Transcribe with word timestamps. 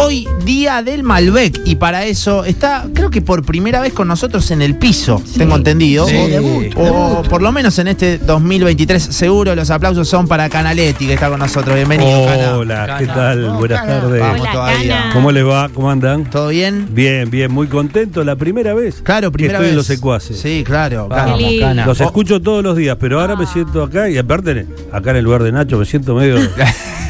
hoy 0.00 0.28
día 0.44 0.82
del 0.82 1.02
Malbec 1.02 1.60
y 1.64 1.74
para 1.76 2.06
eso 2.06 2.44
está, 2.44 2.86
creo 2.94 3.10
que 3.10 3.20
por 3.20 3.44
primera 3.44 3.80
vez 3.80 3.92
con 3.92 4.06
nosotros 4.08 4.50
en 4.50 4.62
el 4.62 4.76
piso, 4.76 5.20
tengo 5.36 5.56
entendido. 5.56 6.06
Sí. 6.06 6.16
O, 6.16 6.28
Debut, 6.28 6.72
o 6.76 7.22
por 7.28 7.42
lo 7.42 7.50
menos 7.52 7.78
en 7.78 7.88
este 7.88 8.18
2023 8.18 9.02
seguro 9.02 9.54
los 9.54 9.70
aplausos 9.70 10.08
son 10.08 10.28
para 10.28 10.48
Canaletti 10.48 11.06
que 11.06 11.14
está 11.14 11.28
con 11.28 11.40
nosotros. 11.40 11.74
Bienvenido, 11.74 12.24
Cana. 12.26 12.56
Hola, 12.56 12.96
¿qué 12.98 13.06
tal? 13.06 13.44
Oh, 13.46 13.54
Buenas 13.58 13.80
Cana. 13.80 14.00
tardes. 14.00 14.20
Vamos 14.20 14.40
Hola, 14.40 14.52
todavía. 14.52 14.98
Cana. 14.98 15.12
¿Cómo 15.12 15.32
les 15.32 15.46
va? 15.46 15.68
¿Cómo 15.68 15.90
andan? 15.90 16.30
¿Todo 16.30 16.48
bien? 16.48 16.88
Bien, 16.92 17.28
bien, 17.30 17.50
muy 17.52 17.66
contento. 17.66 18.22
La 18.24 18.36
primera 18.36 18.74
vez 18.74 19.02
Claro, 19.02 19.30
que 19.30 19.34
primera 19.38 19.54
estoy 19.58 19.66
vez. 19.66 19.70
en 19.72 19.76
los 19.76 19.86
secuaces. 19.86 20.38
Sí, 20.38 20.62
claro. 20.64 21.08
lindo. 21.36 21.66
Cana. 21.66 21.86
Los 21.86 22.00
escucho 22.00 22.40
todos 22.40 22.62
los 22.62 22.76
días, 22.76 22.96
pero 23.00 23.20
ahora 23.20 23.36
me 23.36 23.46
siento 23.46 23.82
acá 23.82 24.08
y 24.08 24.16
aparte, 24.18 24.66
acá 24.92 25.10
en 25.10 25.16
el 25.16 25.24
lugar 25.24 25.42
de 25.42 25.52
Nacho, 25.52 25.76
me 25.78 25.84
siento 25.84 26.14
medio. 26.14 26.36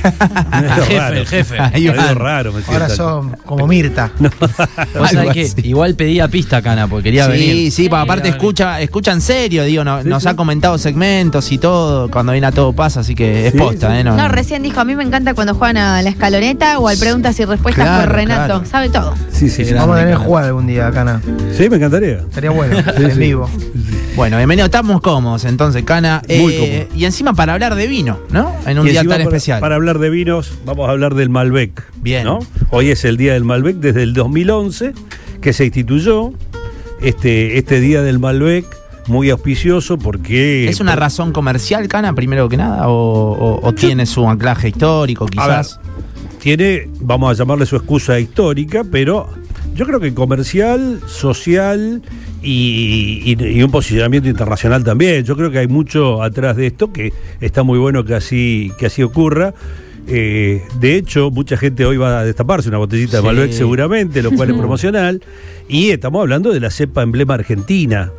jefe, 0.87 0.99
raro. 0.99 1.17
el 1.17 1.27
jefe. 1.27 1.59
Ahí 1.75 1.89
van. 1.89 2.14
raro 2.17 2.53
me. 2.53 2.62
Ahora 2.67 2.89
son 2.89 3.31
como 3.45 3.67
Mirta. 3.67 4.11
Vos 4.19 5.11
sabés 5.11 5.55
que 5.55 5.68
igual 5.68 5.95
pedía 5.95 6.29
pista, 6.29 6.63
Cana, 6.63 6.86
porque 6.86 7.05
quería 7.05 7.27
Sí, 7.27 7.31
venir. 7.32 7.72
sí, 7.72 7.89
porque 7.89 8.03
aparte 8.03 8.29
escucha, 8.29 8.81
escucha 8.81 9.13
en 9.13 9.21
serio, 9.21 9.64
digo, 9.64 9.85
no- 9.85 10.03
Sí, 10.03 10.08
nos 10.08 10.22
sí. 10.22 10.29
ha 10.29 10.35
comentado 10.36 10.79
segmentos 10.79 11.50
y 11.53 11.58
todo, 11.58 12.11
cuando 12.11 12.32
viene 12.32 12.46
a 12.46 12.53
todo 12.53 12.72
pasa, 12.72 13.00
así 13.00 13.14
que 13.14 13.46
es 13.46 13.53
Sí, 13.53 13.58
posta, 13.58 13.91
sí. 13.93 13.99
¿eh? 13.99 14.05
No, 14.05 14.29
recién 14.29 14.63
dijo, 14.63 14.81
a 14.81 14.85
mí 14.85 14.95
me 14.95 15.03
encanta 15.05 15.35
cuando 15.35 15.55
juegan 15.55 15.77
a 15.79 16.03
la 16.03 16.11
escaloneta 16.11 16.79
o 16.79 16.89
al 16.89 16.99
preguntas 16.99 17.39
y 17.41 17.44
respuestas 17.44 17.85
Claro, 17.85 18.05
con 18.07 18.14
Renato. 18.17 18.44
claro. 18.46 18.64
Sabe 18.67 18.89
todo. 18.91 19.14
Sí, 19.33 19.49
sí, 19.50 19.64
sí. 19.64 19.75
Vamos 19.75 19.96
a 19.96 20.00
tener 20.00 20.17
que 20.17 20.25
jugar 20.25 20.44
algún 20.44 20.67
día, 20.67 20.91
Cana. 20.91 21.21
Sí, 21.57 21.69
me 21.69 21.77
encantaría. 21.77 22.19
Estaría 22.19 22.50
bueno, 22.50 22.79
en 22.79 23.13
sí. 23.13 23.19
vivo. 23.19 23.49
Bueno, 24.18 24.36
bienvenido, 24.36 24.67
estamos 24.67 25.00
cómodos 25.00 25.45
entonces, 25.45 25.85
Cana. 25.85 26.22
Muy 26.29 26.53
Eh, 26.53 26.58
cómodos. 26.58 27.00
Y 27.00 27.04
encima 27.04 27.35
para 27.35 27.53
hablar 27.53 27.77
de 27.77 27.86
vino, 27.86 28.18
¿no? 28.31 28.53
En 28.67 28.77
un 28.81 28.89
Y 28.89 28.91
día 28.91 29.03
tan 29.03 29.11
para, 29.11 29.22
especial. 29.22 29.61
Para 29.61 29.77
hablar 29.77 30.00
de 30.00 30.11
vinos, 30.11 30.54
vamos 30.67 30.89
a 30.89 30.91
hablar 30.91 31.14
del 31.14 31.31
Malbec. 31.31 31.85
Bien. 32.03 32.25
¿no? 32.25 32.41
Hoy 32.70 32.91
es 32.91 33.05
el 33.05 33.17
día 33.17 33.34
del 33.34 33.44
Malbec 33.44 33.77
desde 33.77 34.03
el 34.03 34.14
2011 34.14 34.92
que 35.41 35.53
se 35.53 35.67
instituyó 35.67 36.33
este, 37.00 37.58
este 37.58 37.80
día 37.80 38.02
del 38.02 38.19
Malbec, 38.19 38.64
muy 39.06 39.30
auspicioso 39.30 39.98
porque. 39.98 40.69
¿Es 40.69 40.80
una 40.80 40.92
por- 40.94 41.00
razón 41.00 41.30
comercial, 41.33 41.86
Cana, 41.86 42.12
primero 42.12 42.48
que 42.48 42.56
nada? 42.56 42.89
¿O, 42.89 42.92
o- 43.33 43.61
o 43.69 43.72
tiene 43.72 44.05
su 44.05 44.28
anclaje 44.28 44.69
histórico, 44.70 45.27
A 45.27 45.28
quizás? 45.28 45.78
ver, 45.80 46.39
tiene, 46.41 46.89
vamos 47.00 47.30
a 47.30 47.34
llamarle 47.39 47.66
su 47.66 47.77
excusa 47.77 48.19
histórica, 48.19 48.83
pero 48.91 49.28
yo 49.78 49.86
creo 49.86 50.00
que 50.00 50.12
comercial, 50.12 51.00
social 51.06 52.02
y, 52.42 53.22
y- 53.24 53.44
y 53.58 53.62
un 53.62 53.70
posicionamiento 53.70 54.28
internacional 54.28 54.82
también. 54.82 55.24
Yo 55.24 55.36
creo 55.36 55.52
que 55.52 55.58
hay 55.60 55.68
mucho 55.68 56.20
atrás 56.22 56.56
de 56.56 56.66
esto 56.66 56.92
que 56.92 57.12
está 57.40 57.62
muy 57.62 57.78
bueno 57.78 58.04
que 58.04 58.14
así, 58.14 58.72
que 58.78 58.86
así 58.86 59.02
ocurra. 59.04 59.54
Eh, 60.08 60.62
de 60.80 60.96
hecho, 60.96 61.30
mucha 61.30 61.56
gente 61.56 61.84
hoy 61.84 61.96
va 61.96 62.18
a 62.20 62.24
destaparse 62.24 62.68
una 62.70 62.78
botellita 62.78 63.12
Sí. 63.12 63.16
de 63.18 63.22
Malbec 63.22 63.52
seguramente, 63.52 64.20
lo 64.22 64.32
cual 64.32 64.50
es 64.50 64.56
promocional. 64.58 65.22
Y 65.68 65.90
estamos 65.90 66.20
hablando 66.22 66.50
de 66.52 66.60
la 66.60 66.70
cepa 66.70 67.02
emblema 67.02 67.34
argentina. 67.34 68.10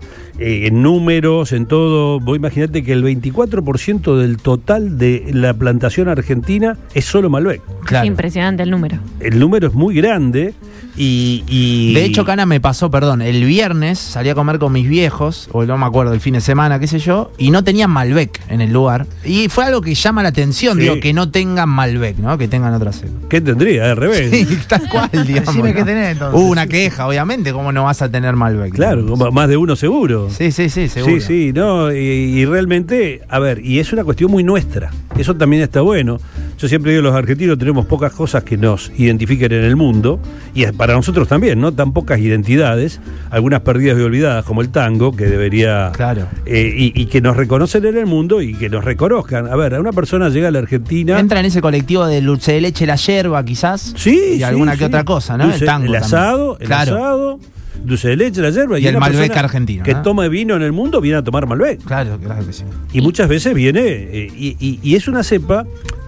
Eh, 0.42 0.68
en 0.68 0.82
números, 0.82 1.52
en 1.52 1.66
todo, 1.66 2.20
vos 2.22 2.38
imaginate 2.38 2.82
que 2.84 2.94
el 2.94 3.04
24% 3.04 4.16
del 4.18 4.38
total 4.38 4.98
de 4.98 5.30
la 5.34 5.54
plantación 5.54 6.08
argentina 6.08 6.78
es 6.94 7.04
solo 7.06 7.30
Malbec. 7.30 7.62
Claro. 7.84 8.04
Es 8.06 8.08
impresionante 8.08 8.64
el 8.64 8.70
número. 8.72 9.00
El 9.20 9.38
número 9.38 9.68
es 9.68 9.74
muy 9.74 9.96
grande 9.96 10.54
y... 10.96 11.44
y- 11.48 11.94
De 11.94 12.06
hecho, 12.06 12.24
Cana 12.24 12.46
me 12.46 12.62
pasó, 12.62 12.90
perdón, 12.90 13.22
el 13.22 13.44
viernes 13.44 14.00
salí 14.00 14.30
a 14.30 14.36
comer 14.36 14.60
con 14.60 14.72
mis 14.72 14.88
viejos, 14.88 15.50
o 15.52 15.66
no 15.66 15.78
me 15.78 15.86
acuerdo, 15.86 16.14
el 16.14 16.22
fin 16.22 16.36
de 16.36 16.42
semana, 16.42 16.80
qué 16.80 16.88
sé 16.88 17.00
yo, 17.00 17.32
y 17.38 17.52
no 17.52 17.64
tenían 17.66 17.92
Malbec 17.92 18.40
en 18.50 18.62
el 18.62 18.72
lugar. 18.72 19.08
Y 19.26 19.50
fue 19.50 19.66
algo 19.66 19.82
que 19.82 19.94
llama 19.94 20.24
la 20.24 20.30
atención, 20.30 20.78
Sí. 20.78 20.84
digo, 20.84 21.00
que 21.02 21.12
no 21.14 21.30
tengan 21.32 21.68
Malbec, 21.68 22.18
¿no? 22.18 22.38
Que 22.38 22.48
tengan 22.48 22.74
otra 22.74 22.94
cepa. 22.94 23.28
¿Qué 23.30 23.42
tendría? 23.42 23.92
Al 23.92 23.98
revés. 23.98 24.30
Sí, 24.32 24.58
tal 24.70 24.88
cual, 24.90 25.10
digamos. 25.28 25.48
Decime 25.54 25.70
¿no? 25.72 25.76
qué 25.76 25.84
tenés, 25.84 26.12
entonces. 26.14 26.40
Hubo 26.40 26.50
una 26.50 26.68
queja, 26.68 27.08
obviamente, 27.08 27.52
¿cómo 27.52 27.74
no 27.74 27.84
vas 27.84 28.02
a 28.02 28.10
tener 28.10 28.36
Malbec? 28.38 28.74
Claro, 28.74 29.18
más 29.34 29.50
de 29.50 29.58
uno 29.58 29.76
seguro. 29.76 30.29
Sí, 30.30 30.52
sí, 30.52 30.70
sí, 30.70 30.88
seguro. 30.88 31.16
Sí, 31.16 31.22
sí, 31.22 31.52
no, 31.54 31.92
y, 31.94 31.98
y 31.98 32.46
realmente, 32.46 33.22
a 33.30 33.40
ver, 33.40 33.64
y 33.66 33.80
es 33.80 33.92
una 33.94 34.04
cuestión 34.04 34.32
muy 34.32 34.44
nuestra, 34.44 34.92
eso 35.18 35.36
también 35.36 35.62
está 35.64 35.82
bueno. 35.82 36.20
Yo 36.58 36.68
siempre 36.68 36.92
digo, 36.92 37.04
los 37.04 37.16
argentinos 37.16 37.58
tenemos 37.58 37.86
pocas 37.86 38.12
cosas 38.12 38.44
que 38.44 38.58
nos 38.58 38.92
identifiquen 38.98 39.54
en 39.54 39.64
el 39.64 39.76
mundo, 39.78 40.20
y 40.54 40.66
para 40.68 40.94
nosotros 40.94 41.28
también, 41.28 41.60
¿no? 41.62 41.72
Tan 41.74 41.94
pocas 41.94 42.20
identidades, 42.20 43.00
algunas 43.30 43.62
perdidas 43.62 43.98
y 43.98 44.02
olvidadas, 44.02 44.44
como 44.46 44.62
el 44.62 44.70
tango, 44.70 45.16
que 45.16 45.26
debería... 45.26 45.92
Claro. 45.94 46.28
eh, 46.46 46.74
y, 46.76 47.02
y 47.02 47.06
que 47.06 47.22
nos 47.22 47.38
reconocen 47.38 47.86
en 47.86 47.98
el 47.98 48.06
mundo 48.06 48.42
y 48.42 48.54
que 48.56 48.70
nos 48.70 48.84
reconozcan. 48.84 49.48
A 49.48 49.56
ver, 49.56 49.76
a 49.76 49.80
una 49.80 49.94
persona 49.94 50.28
llega 50.30 50.50
a 50.50 50.52
la 50.52 50.60
Argentina... 50.60 51.20
Entra 51.20 51.40
en 51.40 51.46
ese 51.46 51.62
colectivo 51.62 52.06
de 52.06 52.22
dulce 52.22 52.52
de 52.54 52.62
leche, 52.62 52.86
la 52.86 52.96
yerba, 52.98 53.44
quizás. 53.46 53.94
Sí, 53.96 54.36
Y 54.40 54.44
alguna 54.44 54.74
sí. 54.74 54.80
que 54.80 54.86
otra 54.86 55.04
cosa, 55.06 55.38
¿no? 55.38 55.46
Dulce- 55.46 55.62
el 55.62 55.66
tango. 55.66 55.86
el 55.86 55.92
también. 55.94 56.04
asado, 56.04 56.58
el 56.60 56.68
Claro. 56.68 56.96
asado, 56.98 57.40
dulce 57.84 58.10
de 58.10 58.16
leche, 58.18 58.42
la 58.42 58.50
yerba. 58.50 58.80
Y 58.80 58.88
el 58.88 58.96
una 58.96 59.08
Malbec 59.08 59.36
argentino, 59.38 59.84
Que 59.84 59.94
¿no? 59.94 60.02
toma 60.02 60.28
vino 60.28 60.56
en 60.56 60.62
el 60.62 60.72
mundo 60.72 61.02
viene 61.02 61.18
a 61.18 61.24
tomar 61.24 61.46
Malbec. 61.48 61.84
Claro, 61.84 62.18
claro 62.18 62.46
que 62.46 62.54
sí. 62.54 62.64
Y 62.94 63.02
muchas 63.02 63.28
veces 63.30 63.54
viene, 63.54 63.82
eh, 63.86 64.32
y, 64.36 64.56
y- 64.60 64.80
y 64.84 64.96
es 64.96 65.08
una 65.08 65.24
cepa 65.24 65.66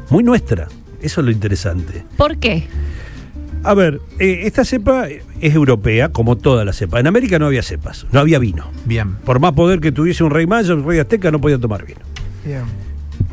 muy 0.09 0.23
nuestra. 0.23 0.67
Eso 1.01 1.21
es 1.21 1.25
lo 1.25 1.31
interesante. 1.31 2.03
¿Por 2.17 2.37
qué? 2.37 2.67
A 3.63 3.73
ver, 3.75 3.99
eh, 4.19 4.41
esta 4.45 4.65
cepa 4.65 5.07
es 5.07 5.53
europea, 5.55 6.09
como 6.09 6.35
toda 6.35 6.65
la 6.65 6.73
cepa. 6.73 6.99
En 6.99 7.07
América 7.07 7.37
no 7.39 7.45
había 7.45 7.61
cepas, 7.61 8.05
no 8.11 8.19
había 8.19 8.39
vino. 8.39 8.69
Bien. 8.85 9.15
Por 9.23 9.39
más 9.39 9.53
poder 9.53 9.79
que 9.79 9.91
tuviese 9.91 10.23
un 10.23 10.31
rey 10.31 10.47
maya, 10.47 10.73
un 10.73 10.85
rey 10.85 10.99
azteca, 10.99 11.29
no 11.31 11.39
podía 11.39 11.59
tomar 11.59 11.85
vino. 11.85 11.99
Bien. 12.43 12.63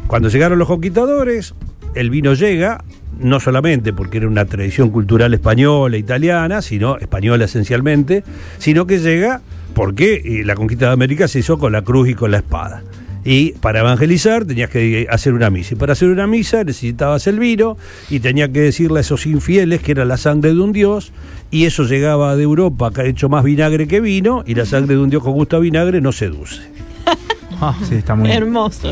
Cuando 0.06 0.28
llegaron 0.28 0.58
los 0.58 0.68
conquistadores, 0.68 1.54
el 1.94 2.10
vino 2.10 2.34
llega, 2.34 2.84
no 3.20 3.40
solamente 3.40 3.92
porque 3.92 4.18
era 4.18 4.28
una 4.28 4.44
tradición 4.44 4.90
cultural 4.90 5.34
española, 5.34 5.96
italiana, 5.96 6.62
sino 6.62 6.98
española 6.98 7.46
esencialmente, 7.46 8.24
sino 8.58 8.86
que 8.86 8.98
llega 8.98 9.40
porque 9.74 10.22
eh, 10.24 10.44
la 10.44 10.54
conquista 10.54 10.86
de 10.86 10.92
América 10.92 11.28
se 11.28 11.40
hizo 11.40 11.58
con 11.58 11.72
la 11.72 11.82
cruz 11.82 12.08
y 12.08 12.14
con 12.14 12.30
la 12.30 12.38
espada. 12.38 12.82
Y 13.24 13.52
para 13.52 13.80
evangelizar 13.80 14.44
tenías 14.44 14.70
que 14.70 15.02
eh, 15.02 15.06
hacer 15.10 15.34
una 15.34 15.50
misa. 15.50 15.74
Y 15.74 15.76
para 15.76 15.92
hacer 15.92 16.08
una 16.08 16.26
misa 16.26 16.64
necesitabas 16.64 17.26
el 17.26 17.38
vino 17.38 17.76
y 18.08 18.20
tenías 18.20 18.48
que 18.50 18.60
decirle 18.60 18.98
a 18.98 19.00
esos 19.02 19.26
infieles 19.26 19.82
que 19.82 19.92
era 19.92 20.04
la 20.04 20.16
sangre 20.16 20.54
de 20.54 20.60
un 20.60 20.72
dios. 20.72 21.12
Y 21.50 21.66
eso 21.66 21.84
llegaba 21.84 22.36
de 22.36 22.42
Europa, 22.44 22.90
que 22.90 23.02
ha 23.02 23.04
hecho 23.04 23.28
más 23.28 23.44
vinagre 23.44 23.86
que 23.88 24.00
vino, 24.00 24.44
y 24.46 24.54
la 24.54 24.66
sangre 24.66 24.94
de 24.94 25.00
un 25.00 25.10
dios 25.10 25.22
con 25.22 25.32
gusto 25.32 25.60
vinagre 25.60 26.00
no 26.00 26.12
seduce. 26.12 26.62
Ah, 27.60 27.76
sí, 27.88 27.96
está 27.96 28.14
muy. 28.14 28.30
Hermoso. 28.30 28.90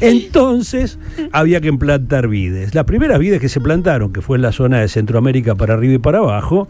Entonces 0.00 0.98
había 1.32 1.60
que 1.60 1.72
plantar 1.72 2.28
vides. 2.28 2.74
Las 2.74 2.84
primeras 2.84 3.18
vides 3.18 3.40
que 3.40 3.48
se 3.48 3.60
plantaron, 3.60 4.12
que 4.12 4.20
fue 4.22 4.36
en 4.38 4.42
la 4.42 4.52
zona 4.52 4.80
de 4.80 4.88
Centroamérica 4.88 5.54
para 5.54 5.74
arriba 5.74 5.94
y 5.94 5.98
para 5.98 6.18
abajo, 6.18 6.68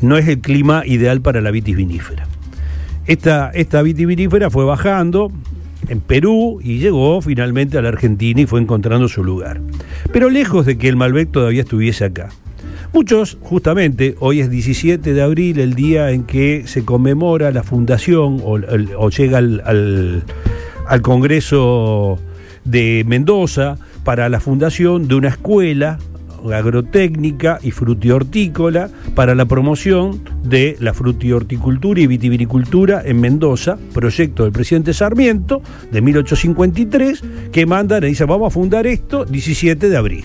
no 0.00 0.16
es 0.18 0.28
el 0.28 0.40
clima 0.40 0.82
ideal 0.86 1.20
para 1.20 1.40
la 1.40 1.50
vitis 1.50 1.76
vinífera. 1.76 2.26
Esta, 3.06 3.50
esta 3.50 3.82
vitis 3.82 4.06
vinífera 4.06 4.50
fue 4.50 4.64
bajando 4.64 5.30
en 5.88 6.00
Perú 6.00 6.60
y 6.62 6.78
llegó 6.78 7.20
finalmente 7.20 7.76
a 7.78 7.82
la 7.82 7.88
Argentina 7.90 8.40
y 8.40 8.46
fue 8.46 8.60
encontrando 8.60 9.08
su 9.08 9.22
lugar. 9.24 9.60
Pero 10.12 10.30
lejos 10.30 10.64
de 10.66 10.78
que 10.78 10.88
el 10.88 10.96
Malbec 10.96 11.30
todavía 11.30 11.62
estuviese 11.62 12.04
acá. 12.06 12.30
Muchos, 12.94 13.38
justamente, 13.42 14.14
hoy 14.20 14.40
es 14.40 14.48
17 14.50 15.12
de 15.14 15.20
abril, 15.22 15.58
el 15.58 15.74
día 15.74 16.10
en 16.12 16.22
que 16.22 16.62
se 16.66 16.84
conmemora 16.84 17.50
la 17.50 17.62
fundación 17.64 18.40
o, 18.44 19.08
llega 19.10 19.38
al, 19.38 19.62
al- 19.66 20.22
al 20.86 21.02
Congreso 21.02 22.18
de 22.64 23.04
Mendoza 23.06 23.76
para 24.04 24.28
la 24.28 24.40
fundación 24.40 25.08
de 25.08 25.14
una 25.14 25.28
escuela 25.28 25.98
agrotécnica 26.52 27.58
y 27.62 27.70
frutihortícola 27.70 28.90
para 29.14 29.34
la 29.34 29.46
promoción 29.46 30.20
de 30.42 30.76
la 30.80 30.92
frutihorticultura 30.92 32.00
y 32.00 32.06
vitivinicultura 32.06 33.02
en 33.04 33.20
Mendoza, 33.20 33.78
proyecto 33.94 34.42
del 34.44 34.52
presidente 34.52 34.92
Sarmiento 34.92 35.62
de 35.90 36.02
1853, 36.02 37.22
que 37.52 37.64
mandan 37.66 38.04
y 38.04 38.08
dice 38.08 38.24
vamos 38.24 38.48
a 38.48 38.50
fundar 38.50 38.86
esto 38.86 39.24
17 39.24 39.88
de 39.88 39.96
abril. 39.96 40.24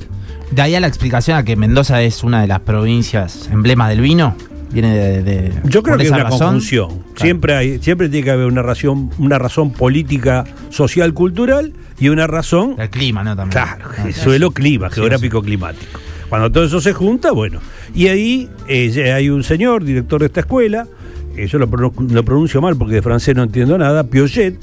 De 0.51 0.61
ahí 0.61 0.75
a 0.75 0.79
la 0.79 0.87
explicación 0.87 1.37
a 1.37 1.43
que 1.43 1.55
Mendoza 1.55 2.01
es 2.01 2.23
una 2.23 2.41
de 2.41 2.47
las 2.47 2.59
provincias 2.61 3.49
emblemas 3.51 3.89
del 3.89 4.01
vino. 4.01 4.35
Viene 4.71 4.95
de. 4.95 5.23
de- 5.23 5.53
Yo 5.65 5.81
creo 5.83 5.97
que 5.97 6.03
es 6.03 6.11
una 6.11 6.23
razón. 6.23 6.39
confusión. 6.53 6.89
Claro. 7.19 7.27
Siempre, 7.27 7.55
hay, 7.55 7.79
siempre 7.79 8.09
tiene 8.09 8.23
que 8.23 8.31
haber 8.31 8.45
una 8.45 8.61
razón, 8.61 9.09
una 9.17 9.37
razón 9.37 9.71
política, 9.71 10.45
social, 10.69 11.13
cultural 11.13 11.73
y 11.99 12.09
una 12.09 12.27
razón 12.27 12.75
El 12.77 12.89
clima, 12.89 13.23
¿no? 13.23 13.35
También. 13.35 13.51
Claro, 13.51 13.85
Ah, 13.97 14.11
suelo, 14.13 14.51
clima, 14.51 14.89
Sí, 14.89 14.95
geográfico, 14.95 15.41
climático. 15.41 15.99
Cuando 16.29 16.51
todo 16.51 16.63
eso 16.63 16.79
se 16.79 16.93
junta, 16.93 17.31
bueno. 17.31 17.59
Y 17.93 18.07
ahí 18.07 18.49
eh, 18.67 19.11
hay 19.11 19.29
un 19.29 19.43
señor, 19.43 19.83
director 19.83 20.21
de 20.21 20.27
esta 20.27 20.41
escuela, 20.41 20.87
eh, 21.35 21.47
yo 21.47 21.59
lo 21.59 21.69
pronuncio 21.69 22.61
mal 22.61 22.77
porque 22.77 22.95
de 22.95 23.01
francés 23.01 23.35
no 23.35 23.43
entiendo 23.43 23.77
nada, 23.77 24.03
Piaget, 24.03 24.57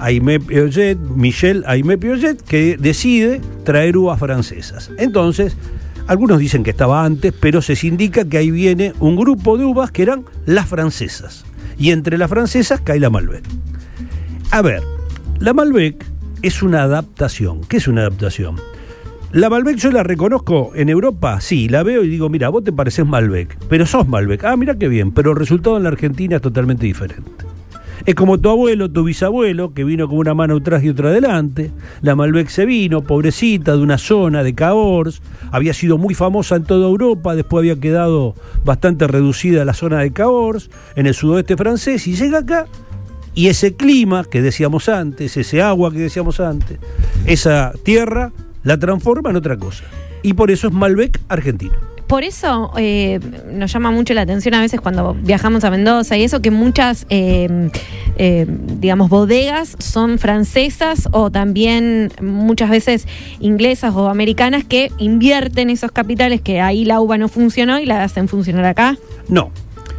Aimé 0.00 0.40
Piaget, 0.40 0.98
Michel 0.98 1.64
Aimé 1.66 1.98
Piaget, 1.98 2.42
que 2.42 2.76
decide 2.78 3.40
traer 3.64 3.96
uvas 3.96 4.18
francesas. 4.18 4.90
Entonces, 4.98 5.56
algunos 6.06 6.38
dicen 6.38 6.64
que 6.64 6.70
estaba 6.70 7.04
antes, 7.04 7.32
pero 7.38 7.60
se 7.62 7.74
indica 7.86 8.24
que 8.24 8.38
ahí 8.38 8.50
viene 8.50 8.92
un 8.98 9.16
grupo 9.16 9.58
de 9.58 9.64
uvas 9.64 9.90
que 9.90 10.02
eran 10.02 10.24
las 10.46 10.66
francesas. 10.66 11.44
Y 11.78 11.90
entre 11.92 12.18
las 12.18 12.28
francesas 12.30 12.80
cae 12.80 13.00
la 13.00 13.10
Malbec. 13.10 13.44
A 14.50 14.62
ver, 14.62 14.82
la 15.38 15.52
Malbec 15.52 16.04
es 16.42 16.62
una 16.62 16.82
adaptación. 16.82 17.60
¿Qué 17.62 17.76
es 17.76 17.88
una 17.88 18.02
adaptación? 18.02 18.56
La 19.32 19.50
Malbec 19.50 19.76
yo 19.76 19.90
la 19.90 20.02
reconozco 20.02 20.72
en 20.74 20.88
Europa, 20.88 21.40
sí, 21.42 21.68
la 21.68 21.82
veo 21.82 22.02
y 22.02 22.08
digo, 22.08 22.30
mira, 22.30 22.48
vos 22.48 22.64
te 22.64 22.72
pareces 22.72 23.04
Malbec, 23.04 23.58
pero 23.68 23.84
sos 23.84 24.08
Malbec. 24.08 24.42
Ah, 24.44 24.56
mira 24.56 24.78
qué 24.78 24.88
bien, 24.88 25.12
pero 25.12 25.32
el 25.32 25.36
resultado 25.36 25.76
en 25.76 25.82
la 25.82 25.90
Argentina 25.90 26.36
es 26.36 26.42
totalmente 26.42 26.86
diferente. 26.86 27.47
Es 28.06 28.14
como 28.14 28.38
tu 28.38 28.48
abuelo, 28.48 28.90
tu 28.90 29.04
bisabuelo, 29.04 29.74
que 29.74 29.84
vino 29.84 30.08
con 30.08 30.18
una 30.18 30.34
mano 30.34 30.56
atrás 30.56 30.82
y 30.82 30.88
otra 30.88 31.10
adelante. 31.10 31.70
La 32.00 32.14
Malbec 32.14 32.48
se 32.48 32.64
vino, 32.64 33.02
pobrecita, 33.02 33.76
de 33.76 33.82
una 33.82 33.98
zona 33.98 34.42
de 34.42 34.54
Cahors. 34.54 35.20
Había 35.50 35.74
sido 35.74 35.98
muy 35.98 36.14
famosa 36.14 36.56
en 36.56 36.64
toda 36.64 36.88
Europa, 36.88 37.34
después 37.34 37.62
había 37.62 37.80
quedado 37.80 38.34
bastante 38.64 39.06
reducida 39.06 39.64
la 39.64 39.74
zona 39.74 40.00
de 40.00 40.12
Cahors, 40.12 40.70
en 40.96 41.06
el 41.06 41.14
sudoeste 41.14 41.56
francés, 41.56 42.06
y 42.06 42.14
llega 42.14 42.38
acá. 42.38 42.66
Y 43.34 43.48
ese 43.48 43.74
clima 43.74 44.24
que 44.24 44.42
decíamos 44.42 44.88
antes, 44.88 45.36
ese 45.36 45.62
agua 45.62 45.92
que 45.92 45.98
decíamos 45.98 46.40
antes, 46.40 46.78
esa 47.26 47.72
tierra 47.82 48.32
la 48.62 48.78
transforma 48.78 49.30
en 49.30 49.36
otra 49.36 49.56
cosa. 49.56 49.84
Y 50.22 50.34
por 50.34 50.50
eso 50.50 50.68
es 50.68 50.72
Malbec 50.72 51.20
argentino. 51.28 51.97
Por 52.08 52.24
eso 52.24 52.72
eh, 52.78 53.20
nos 53.52 53.70
llama 53.70 53.90
mucho 53.90 54.14
la 54.14 54.22
atención 54.22 54.54
a 54.54 54.62
veces 54.62 54.80
cuando 54.80 55.14
viajamos 55.14 55.62
a 55.64 55.70
Mendoza 55.70 56.16
y 56.16 56.24
eso, 56.24 56.40
que 56.40 56.50
muchas, 56.50 57.04
eh, 57.10 57.70
eh, 58.16 58.46
digamos, 58.48 59.10
bodegas 59.10 59.76
son 59.78 60.18
francesas 60.18 61.06
o 61.12 61.30
también 61.30 62.10
muchas 62.22 62.70
veces 62.70 63.06
inglesas 63.40 63.94
o 63.94 64.08
americanas 64.08 64.64
que 64.64 64.90
invierten 64.96 65.68
esos 65.68 65.92
capitales 65.92 66.40
que 66.40 66.62
ahí 66.62 66.86
la 66.86 66.98
uva 66.98 67.18
no 67.18 67.28
funcionó 67.28 67.78
y 67.78 67.84
la 67.84 68.02
hacen 68.02 68.26
funcionar 68.26 68.64
acá. 68.64 68.96
No. 69.28 69.52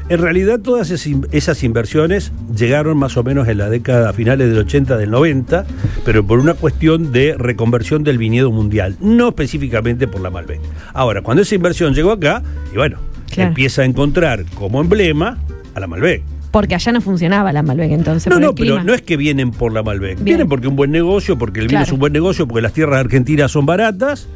En 0.10 0.20
realidad 0.20 0.60
todas 0.60 0.90
es- 0.90 1.08
esas 1.32 1.64
inversiones 1.64 2.32
llegaron 2.56 2.98
más 2.98 3.16
o 3.16 3.24
menos 3.24 3.48
en 3.48 3.60
la 3.60 3.70
década 3.70 4.12
finales 4.12 4.50
del 4.50 4.58
80, 4.58 4.98
del 4.98 5.12
90, 5.12 5.66
pero 6.04 6.26
por 6.26 6.40
una 6.40 6.56
cuestión 6.56 7.12
de 7.12 7.36
reconversión 7.38 8.04
del 8.04 8.18
viñedo 8.18 8.52
mundial, 8.52 8.96
no 9.00 9.30
específicamente 9.30 10.08
por 10.08 10.22
la 10.22 10.32
Malbec. 10.32 10.60
Ahora, 10.94 11.22
cuando 11.22 11.44
esa 11.44 11.54
inversión 11.54 11.94
llegó 11.94 12.12
acá, 12.12 12.42
y 12.74 12.78
bueno, 12.78 12.98
Claro. 13.32 13.50
empieza 13.50 13.84
a 13.84 13.86
encontrar 13.86 14.46
como 14.56 14.82
emblema 14.82 15.38
a 15.76 15.80
la 15.80 15.86
Malbec. 15.86 16.24
Porque 16.52 16.74
allá 16.74 16.92
no 16.92 17.02
funcionaba 17.02 17.54
la 17.54 17.62
Malbec 17.62 17.92
entonces. 17.92 18.34
No, 18.34 18.40
no, 18.40 18.56
pero 18.56 18.84
no 18.84 18.96
es 18.96 19.04
que 19.04 19.16
vienen 19.16 19.52
por 19.52 19.72
la 19.72 19.84
Malbec. 19.84 20.16
Bien. 20.16 20.26
Vienen 20.26 20.50
porque 20.50 20.66
es 20.66 20.72
un 20.72 20.76
buen 20.76 20.90
negocio, 20.90 21.38
porque 21.38 21.60
el 21.60 21.68
vino 21.68 21.78
Claro. 21.78 21.86
es 21.86 21.92
un 21.94 22.00
buen 22.00 22.14
negocio, 22.14 22.48
porque 22.48 22.64
las 22.64 22.74
tierras 22.74 23.00
argentinas 23.00 23.52
son 23.52 23.68
baratas. 23.68 24.28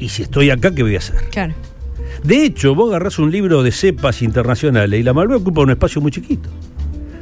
Y 0.00 0.08
si 0.08 0.22
estoy 0.22 0.50
acá, 0.50 0.72
¿qué 0.74 0.82
voy 0.82 0.96
a 0.96 0.98
hacer? 0.98 1.16
Claro. 1.30 1.54
De 2.22 2.44
hecho, 2.44 2.74
vos 2.74 2.90
agarrás 2.90 3.18
un 3.18 3.30
libro 3.30 3.62
de 3.62 3.72
cepas 3.72 4.22
internacionales 4.22 5.00
y 5.00 5.02
la 5.02 5.14
Malbec 5.14 5.40
ocupa 5.40 5.62
un 5.62 5.70
espacio 5.70 6.00
muy 6.00 6.10
chiquito. 6.10 6.50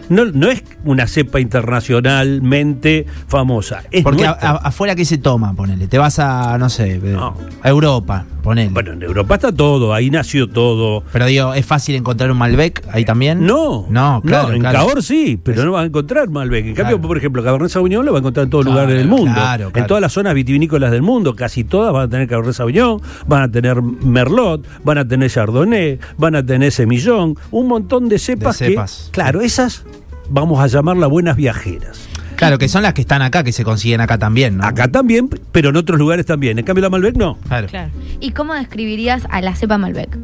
No, 0.09 0.25
no 0.27 0.49
es 0.51 0.63
una 0.85 1.07
cepa 1.07 1.41
internacionalmente 1.41 3.07
famosa. 3.27 3.83
Es 3.91 4.03
Porque 4.03 4.25
a- 4.25 4.29
nuestra. 4.31 4.51
a- 4.51 4.57
afuera, 4.57 4.95
¿qué 4.95 5.05
se 5.05 5.19
toma? 5.19 5.55
Ponele. 5.55 5.87
Te 5.87 5.99
vas 5.99 6.19
a, 6.19 6.57
no 6.59 6.69
sé, 6.69 6.95
eh, 6.95 7.01
No. 7.03 7.35
a 7.63 7.69
Europa, 7.69 8.25
ponele. 8.43 8.71
Bueno, 8.71 8.93
en 8.93 9.03
Europa 9.03 9.35
está 9.35 9.53
todo, 9.53 9.93
ahí 9.95 10.11
nació 10.11 10.49
todo. 10.49 11.03
Pero 11.13 11.27
digo, 11.27 11.55
¿es 11.55 11.67
fácil 11.67 11.95
encontrar 11.97 12.31
un 12.31 12.39
Malbec 12.39 12.85
ahí 12.93 13.05
también? 13.05 13.45
No, 13.47 13.87
No, 13.91 14.23
claro. 14.25 14.53
en 14.53 14.61
claro. 14.61 14.89
Sí, 15.03 15.39
pero 15.43 15.65
no 15.65 15.73
vas 15.73 15.83
a 15.83 15.87
encontrar 15.87 16.29
Malbec. 16.29 16.67
En 16.67 16.75
cambio, 16.75 17.01
por 17.01 17.17
ejemplo, 17.17 17.43
Cabernet 17.45 17.71
Sauvignon 17.71 18.05
lo 18.05 18.13
va 18.13 18.19
a 18.19 18.21
encontrar 18.21 18.45
en 18.45 18.51
todos 18.51 18.65
los 18.65 18.73
Claro, 18.75 18.87
lugares 18.89 19.03
del 19.07 19.09
mundo. 19.11 19.33
claro, 19.35 19.67
En 19.67 19.71
claro. 19.73 19.87
todas 19.87 20.01
las 20.01 20.13
zonas 20.13 20.35
vitivinícolas 20.35 20.91
del 20.91 21.03
mundo, 21.03 21.35
casi 21.37 21.65
todas 21.65 21.93
van 21.93 22.03
a 22.05 22.09
tener 22.09 22.29
Cabernet 22.29 22.55
Sauvignon, 22.55 23.01
van 23.27 23.43
a 23.43 23.51
tener 23.51 23.83
Merlot, 23.83 24.65
van 24.85 24.99
a 24.99 25.07
tener 25.07 25.31
Chardonnay, 25.31 25.99
van 26.17 26.35
a 26.37 26.45
tener 26.45 26.73
Semillón, 26.73 27.37
un 27.51 27.69
montón 27.69 28.09
de 28.09 28.19
cepas, 28.19 28.59
De 28.59 28.69
cepas, 28.69 29.03
que, 29.07 29.11
claro, 29.13 29.41
esas 29.41 29.85
vamos 30.29 30.61
a 30.61 30.67
llamarlas 30.67 31.11
buenas 31.11 31.37
viajeras. 31.37 32.09
Claro, 32.37 32.57
que 32.57 32.69
son 32.69 32.85
las 32.85 32.95
que 32.95 33.01
están 33.01 33.21
acá, 33.21 33.43
que 33.43 33.51
se 33.51 33.65
consiguen 33.65 34.01
acá 34.01 34.17
también, 34.17 34.59
¿no? 34.59 34.65
Acá 34.65 34.87
también, 34.87 35.29
pero 35.51 35.71
en 35.71 35.77
otros 35.77 35.99
lugares 35.99 36.25
también. 36.25 36.57
En 36.57 36.65
cambio, 36.65 36.83
la 36.83 36.91
Malbec 36.91 37.17
no. 37.17 37.37
Claro. 37.49 37.67
Claro. 37.67 37.91
¿Y 38.21 38.31
cómo 38.31 38.55
describirías 38.55 39.25
a 39.31 39.41
la 39.41 39.57
cepa 39.57 39.77
Malbec? 39.77 40.17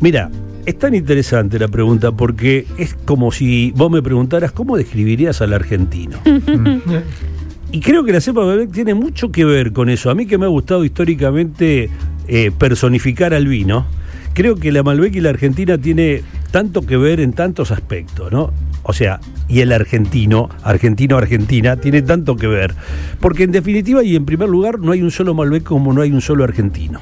Mira, 0.00 0.30
es 0.64 0.78
tan 0.78 0.94
interesante 0.94 1.58
la 1.58 1.68
pregunta 1.68 2.12
porque 2.12 2.66
es 2.78 2.94
como 2.94 3.32
si 3.32 3.70
vos 3.72 3.90
me 3.90 4.00
preguntaras 4.00 4.52
cómo 4.52 4.78
describirías 4.78 5.42
al 5.42 5.52
argentino. 5.52 6.16
y 7.72 7.80
creo 7.80 8.02
que 8.02 8.12
la 8.12 8.22
cepa 8.22 8.46
Malbec 8.46 8.72
tiene 8.72 8.94
mucho 8.94 9.30
que 9.30 9.44
ver 9.44 9.74
con 9.74 9.90
eso. 9.90 10.08
A 10.08 10.14
mí 10.14 10.24
que 10.24 10.38
me 10.38 10.46
ha 10.46 10.48
gustado 10.48 10.86
históricamente 10.86 11.90
eh, 12.28 12.50
personificar 12.56 13.34
al 13.34 13.46
vino, 13.46 13.84
creo 14.32 14.56
que 14.56 14.72
la 14.72 14.82
Malbec 14.82 15.14
y 15.16 15.20
la 15.20 15.28
Argentina 15.28 15.76
tiene 15.76 16.22
tanto 16.50 16.80
que 16.80 16.96
ver 16.96 17.20
en 17.20 17.34
tantos 17.34 17.72
aspectos, 17.72 18.32
¿no? 18.32 18.52
O 18.90 18.92
sea, 18.92 19.20
y 19.48 19.60
el 19.60 19.70
argentino, 19.70 20.48
argentino-argentina, 20.64 21.76
tiene 21.76 22.02
tanto 22.02 22.34
que 22.34 22.48
ver. 22.48 22.74
Porque 23.20 23.44
en 23.44 23.52
definitiva 23.52 24.02
y 24.02 24.16
en 24.16 24.24
primer 24.24 24.48
lugar 24.48 24.80
no 24.80 24.90
hay 24.90 25.00
un 25.00 25.12
solo 25.12 25.32
Malbec 25.32 25.62
como 25.62 25.92
no 25.92 26.02
hay 26.02 26.10
un 26.10 26.20
solo 26.20 26.42
argentino. 26.42 27.00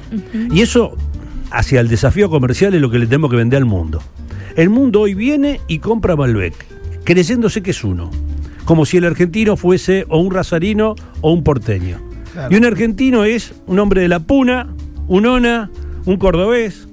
Y 0.51 0.61
eso, 0.61 0.95
hacia 1.49 1.81
el 1.81 1.87
desafío 1.87 2.29
comercial, 2.29 2.75
es 2.75 2.81
lo 2.81 2.91
que 2.91 2.99
le 2.99 3.07
tenemos 3.07 3.31
que 3.31 3.37
vender 3.37 3.57
al 3.57 3.65
mundo. 3.65 4.03
El 4.55 4.69
mundo 4.69 5.01
hoy 5.01 5.15
viene 5.15 5.61
y 5.67 5.79
compra 5.79 6.15
Malbec, 6.15 6.53
creyéndose 7.05 7.63
que 7.63 7.71
es 7.71 7.83
uno. 7.83 8.11
Como 8.65 8.85
si 8.85 8.97
el 8.97 9.05
argentino 9.05 9.57
fuese 9.57 10.05
o 10.09 10.19
un 10.19 10.31
razarino 10.31 10.93
o 11.21 11.33
un 11.33 11.43
porteño. 11.43 11.97
Y 12.51 12.55
un 12.55 12.65
argentino 12.65 13.23
es 13.23 13.55
un 13.65 13.79
hombre 13.79 14.01
de 14.01 14.09
la 14.09 14.19
puna, 14.19 14.67
un 15.07 15.25
ona, 15.25 15.71
un 16.05 16.17
cordobés, 16.17 16.87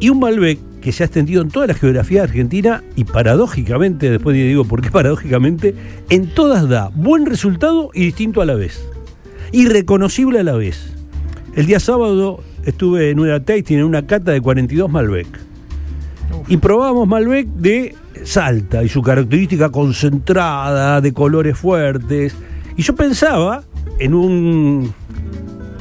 y 0.00 0.08
un 0.08 0.18
Malbec 0.18 0.58
que 0.80 0.92
se 0.92 1.02
ha 1.02 1.06
extendido 1.06 1.42
en 1.42 1.50
toda 1.50 1.66
la 1.66 1.74
geografía 1.74 2.22
argentina 2.22 2.82
y 2.96 3.04
paradójicamente, 3.04 4.10
después 4.10 4.36
digo 4.36 4.64
por 4.64 4.80
qué 4.80 4.90
paradójicamente, 4.90 5.74
en 6.10 6.28
todas 6.28 6.68
da 6.68 6.90
buen 6.94 7.26
resultado 7.26 7.90
y 7.94 8.06
distinto 8.06 8.40
a 8.40 8.46
la 8.46 8.54
vez. 8.54 8.88
Irreconocible 9.52 10.40
a 10.40 10.42
la 10.42 10.54
vez. 10.54 10.92
El 11.54 11.66
día 11.66 11.80
sábado 11.80 12.40
estuve 12.64 13.10
en 13.10 13.18
una 13.18 13.44
tasting, 13.44 13.78
en 13.78 13.84
una 13.84 14.06
cata 14.06 14.32
de 14.32 14.40
42 14.40 14.90
Malbec. 14.90 15.26
Y 16.46 16.56
probamos 16.58 17.08
Malbec 17.08 17.48
de 17.48 17.94
Salta 18.24 18.84
y 18.84 18.88
su 18.88 19.02
característica 19.02 19.70
concentrada, 19.70 21.00
de 21.00 21.12
colores 21.12 21.58
fuertes. 21.58 22.34
Y 22.76 22.82
yo 22.82 22.94
pensaba 22.94 23.64
en 23.98 24.14
un 24.14 24.92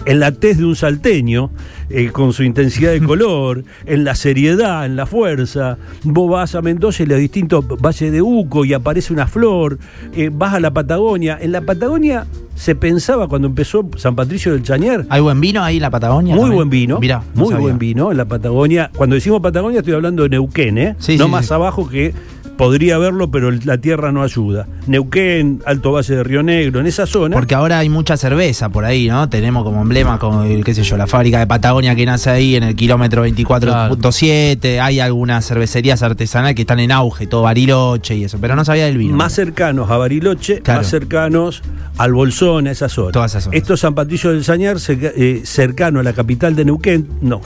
en 0.05 0.21
la 0.21 0.31
tez 0.31 0.57
de 0.57 0.65
un 0.65 0.75
salteño, 0.75 1.51
eh, 1.89 2.09
con 2.11 2.33
su 2.33 2.43
intensidad 2.43 2.91
de 2.91 3.01
color, 3.05 3.63
en 3.85 4.03
la 4.03 4.15
seriedad, 4.15 4.85
en 4.85 4.95
la 4.95 5.05
fuerza. 5.05 5.77
Vos 6.03 6.29
vas 6.29 6.55
a 6.55 6.61
Mendoza 6.61 7.03
y 7.03 7.05
los 7.05 7.19
distintos 7.19 7.65
valles 7.81 8.11
de 8.11 8.21
Uco 8.21 8.65
y 8.65 8.73
aparece 8.73 9.13
una 9.13 9.27
flor. 9.27 9.77
eh, 10.13 10.29
vas 10.31 10.53
a 10.53 10.59
la 10.59 10.71
Patagonia. 10.71 11.37
En 11.41 11.51
la 11.51 11.61
Patagonia 11.61 12.25
se 12.55 12.73
pensaba 12.75 13.27
cuando 13.27 13.47
empezó 13.47 13.87
San 13.97 14.15
Patricio 14.15 14.51
del 14.53 14.63
Chañar. 14.63 15.05
¿Hay 15.09 15.21
buen 15.21 15.39
vino 15.39 15.63
ahí 15.63 15.75
en 15.77 15.83
la 15.83 15.91
Patagonia? 15.91 16.33
Muy 16.33 16.41
también? 16.43 16.55
buen 16.57 16.69
vino, 16.69 16.99
Mirá, 16.99 17.21
no 17.35 17.41
muy 17.41 17.49
sabía. 17.51 17.61
buen 17.61 17.77
vino 17.77 18.11
en 18.11 18.17
la 18.17 18.25
Patagonia. 18.25 18.89
Cuando 18.95 19.13
decimos 19.15 19.41
Patagonia 19.41 19.79
estoy 19.79 19.93
hablando 19.93 20.23
de 20.23 20.29
Neuquén, 20.29 20.77
¿eh? 20.79 20.95
Sí, 20.97 21.17
no 21.17 21.25
sí, 21.25 21.31
más 21.31 21.45
sí. 21.47 21.53
abajo 21.53 21.87
que 21.87 22.13
podría 22.57 22.97
verlo, 22.97 23.29
pero 23.31 23.51
la 23.51 23.77
tierra 23.77 24.11
no 24.11 24.23
ayuda. 24.23 24.67
Neuquén, 24.87 25.61
Alto 25.65 25.91
Valle 25.91 26.15
de 26.15 26.23
Río 26.23 26.43
Negro, 26.43 26.79
en 26.79 26.87
esa 26.87 27.05
zona. 27.05 27.35
Porque 27.35 27.55
ahora 27.55 27.79
hay 27.79 27.89
mucha 27.89 28.17
cerveza 28.17 28.69
por 28.69 28.83
ahí, 28.85 29.07
¿no? 29.07 29.29
Tenemos 29.29 29.63
como 29.63 29.81
emblema, 29.81 30.19
como, 30.19 30.43
qué 30.63 30.73
sé 30.73 30.83
yo, 30.83 30.97
la 30.97 31.07
fábrica 31.07 31.39
de 31.39 31.47
Patagonia 31.47 31.95
que 31.95 32.05
nace 32.05 32.29
ahí 32.29 32.55
en 32.55 32.63
el 32.63 32.75
kilómetro 32.75 33.25
24.7. 33.27 34.79
Hay 34.81 34.99
algunas 34.99 35.45
cervecerías 35.47 36.01
artesanales 36.03 36.55
que 36.55 36.61
están 36.63 36.79
en 36.79 36.91
auge, 36.91 37.27
todo 37.27 37.43
Bariloche 37.43 38.15
y 38.15 38.23
eso, 38.23 38.37
pero 38.39 38.55
no 38.55 38.65
sabía 38.65 38.85
del 38.85 38.97
vino. 38.97 39.15
más 39.15 39.33
cercanos 39.33 39.89
a 39.91 39.97
Bariloche, 39.97 40.61
Claro. 40.61 40.81
más 40.81 40.89
cercanos 40.89 41.61
al 41.97 42.13
Bolsón, 42.13 42.67
a 42.67 42.71
esa 42.71 42.89
zona. 42.89 43.11
Toda 43.11 43.25
esa 43.27 43.41
zona. 43.41 43.55
Esto 43.57 43.73
es 43.75 43.79
San 43.79 43.95
Patricio 43.95 44.31
del 44.31 44.43
Sañar, 44.43 44.77
eh, 44.89 45.41
cercano 45.43 45.99
a 45.99 46.03
la 46.03 46.13
capital 46.13 46.55
de 46.55 46.65
Neuquén, 46.65 47.07
no, 47.21 47.41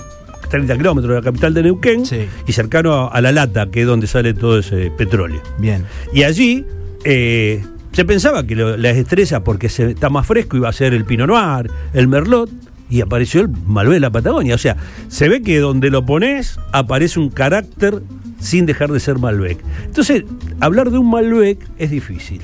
30 0.52 0.78
kilómetros 0.78 1.10
de 1.10 1.16
la 1.16 1.24
capital 1.24 1.54
de 1.56 1.64
Neuquén, 1.64 2.06
Sí. 2.06 2.28
y 2.46 2.52
cercano 2.52 3.10
a, 3.12 3.22
La 3.22 3.32
Lata, 3.32 3.68
que 3.72 3.82
es 3.82 3.88
donde 3.88 4.06
sale 4.06 4.34
todo 4.36 4.60
ese 4.60 4.92
petróleo. 4.92 5.42
Bien. 5.58 5.86
Y 6.14 6.24
allí 6.24 6.66
eh, 7.04 7.64
se 7.94 8.06
pensaba 8.06 8.46
que 8.46 8.56
lo- 8.56 8.78
las 8.78 8.96
estrellas, 8.98 9.42
porque 9.44 9.70
se, 9.70 9.92
está 9.92 10.10
más 10.10 10.28
fresco, 10.28 10.58
iba 10.58 10.70
a 10.70 10.74
ser 10.74 10.94
el 10.94 11.06
Pinot 11.06 11.28
Noir, 11.28 11.72
el 11.94 12.08
Merlot, 12.08 12.50
y 12.90 13.00
apareció 13.02 13.42
el 13.42 13.48
Malbec 13.48 13.94
de 13.96 14.00
la 14.02 14.10
Patagonia. 14.12 14.54
O 14.56 14.58
sea, 14.58 14.76
se 15.08 15.30
ve 15.30 15.42
que 15.42 15.60
donde 15.60 15.90
lo 15.90 16.06
pones 16.06 16.60
aparece 16.74 17.20
un 17.22 17.30
carácter 17.30 18.02
sin 18.40 18.66
dejar 18.66 18.92
de 18.92 19.00
ser 19.00 19.18
Malbec. 19.18 19.58
Entonces, 19.86 20.26
hablar 20.60 20.92
de 20.92 20.98
un 20.98 21.10
Malbec 21.10 21.58
es 21.78 21.90
difícil. 21.90 22.42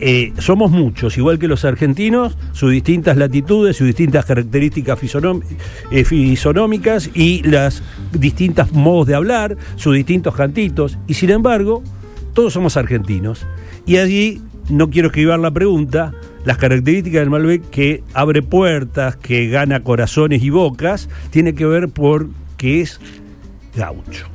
Eh, 0.00 0.32
somos 0.38 0.70
muchos, 0.70 1.16
igual 1.16 1.38
que 1.38 1.48
los 1.48 1.64
argentinos, 1.64 2.36
sus 2.52 2.70
distintas 2.70 3.16
latitudes, 3.16 3.76
sus 3.76 3.86
distintas 3.86 4.24
características 4.24 4.98
eh, 5.90 6.04
fisonómicas 6.04 7.10
y 7.14 7.42
las 7.42 7.82
distintos 8.12 8.72
modos 8.72 9.06
de 9.06 9.14
hablar, 9.14 9.56
sus 9.76 9.94
distintos 9.94 10.34
cantitos. 10.34 10.98
Y 11.06 11.14
sin 11.14 11.30
embargo, 11.30 11.82
todos 12.34 12.52
somos 12.52 12.76
argentinos. 12.76 13.46
Y 13.86 13.96
allí 13.98 14.42
no 14.68 14.90
quiero 14.90 15.08
esquivar 15.08 15.38
la 15.38 15.50
pregunta. 15.50 16.12
Las 16.44 16.58
características 16.58 17.20
del 17.20 17.30
Malbec 17.30 17.70
que 17.70 18.02
abre 18.12 18.42
puertas, 18.42 19.16
que 19.16 19.48
gana 19.48 19.82
corazones 19.82 20.42
y 20.42 20.50
bocas, 20.50 21.08
tiene 21.30 21.54
que 21.54 21.64
ver 21.64 21.88
por 21.88 22.28
que 22.58 22.82
es 22.82 23.00
gaucho. 23.74 24.33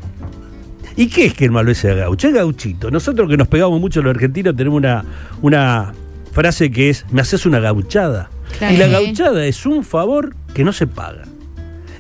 ¿Y 1.00 1.08
qué 1.08 1.28
es 1.28 1.34
que 1.34 1.46
el 1.46 1.52
Malbec 1.52 1.76
sea 1.76 1.94
gaucho? 1.94 2.28
Es 2.28 2.34
gauchito. 2.34 2.92
Nosotros 2.92 3.30
que 3.30 3.38
nos 3.38 3.48
pegamos 3.48 3.80
mucho 3.80 4.02
los 4.02 4.14
argentinos 4.14 4.54
tenemos 4.54 4.76
una, 4.76 5.06
una 5.42 5.94
frase 6.34 6.70
que 6.72 6.90
es, 6.90 7.06
me 7.10 7.22
haces 7.22 7.46
una 7.46 7.62
gauchada. 7.62 8.30
Claro. 8.58 8.76
Y 8.76 8.78
la 8.78 8.88
gauchada 8.88 9.46
es 9.46 9.66
un 9.66 9.86
favor 9.86 10.36
que 10.54 10.66
no 10.66 10.74
se 10.74 10.88
paga. 10.88 11.24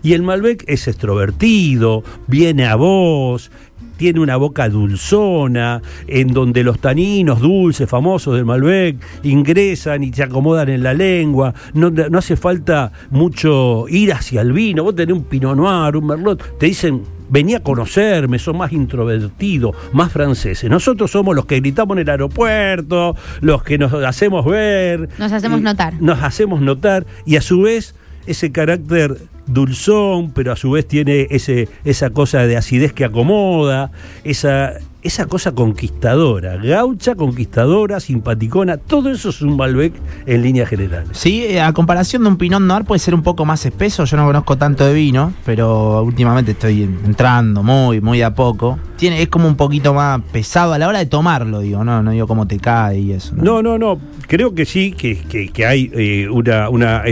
Y 0.03 0.11
el 0.11 0.21
Malbec 0.21 0.65
es 0.67 0.85
extrovertido, 0.89 2.03
viene 2.27 2.65
a 2.65 2.75
vos, 2.75 3.49
tiene 3.95 4.19
una 4.19 4.35
boca 4.35 4.67
dulzona, 4.67 5.81
en 6.05 6.33
donde 6.33 6.65
los 6.65 6.79
taninos 6.79 7.39
dulces 7.39 7.89
famosos 7.89 8.35
del 8.35 8.43
Malbec 8.43 8.97
ingresan 9.23 10.03
y 10.03 10.11
se 10.11 10.23
acomodan 10.23 10.67
en 10.67 10.83
la 10.83 10.93
lengua. 10.93 11.53
No, 11.73 11.89
no 11.89 12.17
hace 12.17 12.35
falta 12.35 12.91
mucho 13.11 13.85
ir 13.87 14.11
hacia 14.11 14.41
el 14.41 14.51
vino. 14.51 14.83
Vos 14.83 14.93
tenés 14.93 15.15
un 15.15 15.23
Pinot 15.23 15.55
Noir, 15.55 15.95
un 15.95 16.05
Merlot, 16.05 16.57
te 16.57 16.65
dicen, 16.65 17.01
vení 17.29 17.55
a 17.55 17.63
conocerme, 17.63 18.39
son 18.39 18.57
más 18.57 18.71
introvertidos, 18.71 19.75
más 19.93 20.11
franceses. 20.11 20.69
Nosotros 20.69 21.11
somos 21.11 21.35
los 21.35 21.45
que 21.45 21.59
gritamos 21.59 21.95
en 21.95 22.01
el 22.01 22.09
aeropuerto, 22.09 23.15
los 23.41 23.63
que 23.63 23.77
nos 23.77 23.93
hacemos 23.93 24.45
ver. 24.45 25.09
Nos 25.17 25.31
hacemos 25.31 25.61
notar. 25.61 25.93
Nos 26.01 26.21
hacemos 26.21 26.61
notar 26.61 27.05
y 27.25 27.35
a 27.35 27.41
su 27.41 27.61
vez 27.61 27.95
ese 28.25 28.51
carácter 28.51 29.17
dulzón, 29.53 30.31
pero 30.31 30.51
a 30.51 30.55
su 30.55 30.71
vez 30.71 30.87
tiene 30.87 31.27
ese, 31.29 31.67
esa 31.85 32.09
cosa 32.11 32.39
de 32.47 32.57
acidez 32.57 32.93
que 32.93 33.05
acomoda, 33.05 33.91
esa, 34.23 34.73
esa 35.01 35.25
cosa 35.27 35.53
conquistadora, 35.53 36.57
gaucha, 36.57 37.15
conquistadora, 37.15 37.99
simpaticona, 37.99 38.77
todo 38.77 39.09
eso 39.11 39.29
es 39.29 39.41
un 39.41 39.55
Malbec 39.55 39.93
en 40.25 40.41
líneas 40.41 40.69
generales. 40.69 41.09
Sí, 41.13 41.43
eh, 41.45 41.61
a 41.61 41.71
comparación 41.73 42.23
de 42.23 42.29
un 42.29 42.37
Pinot 42.37 42.61
Noir 42.61 42.83
puede 42.85 42.99
ser 42.99 43.15
un 43.15 43.23
poco 43.23 43.45
más 43.45 43.65
espeso. 43.65 44.03
Yo 44.05 44.17
no 44.17 44.25
conozco 44.25 44.57
tanto 44.57 44.85
de 44.85 44.93
vino, 44.93 45.33
pero 45.45 46.03
últimamente 46.03 46.51
estoy 46.51 46.83
entrando 46.83 47.63
muy, 47.63 48.01
muy 48.01 48.21
a 48.21 48.33
poco. 48.35 48.77
Tiene, 48.97 49.21
es 49.21 49.29
como 49.29 49.47
un 49.47 49.55
poquito 49.55 49.93
más 49.93 50.19
pesado 50.33 50.73
a 50.73 50.77
la 50.77 50.87
hora 50.87 50.99
de 50.99 51.05
tomarlo, 51.05 51.61
digo, 51.61 51.83
no, 51.85 52.03
no 52.03 52.11
digo 52.11 52.27
cómo 52.27 52.45
te 52.47 52.57
cae 52.59 52.99
y 52.99 53.11
eso. 53.13 53.33
No, 53.35 53.61
no, 53.63 53.77
no. 53.77 53.97
Creo 54.27 54.53
que 54.53 54.65
sí, 54.65 54.91
que, 54.91 55.17
que- 55.17 55.47
que 55.49 55.65
hay 55.65 55.89
eh, 55.95 56.27
una, 56.29 56.69
una, 56.69 57.03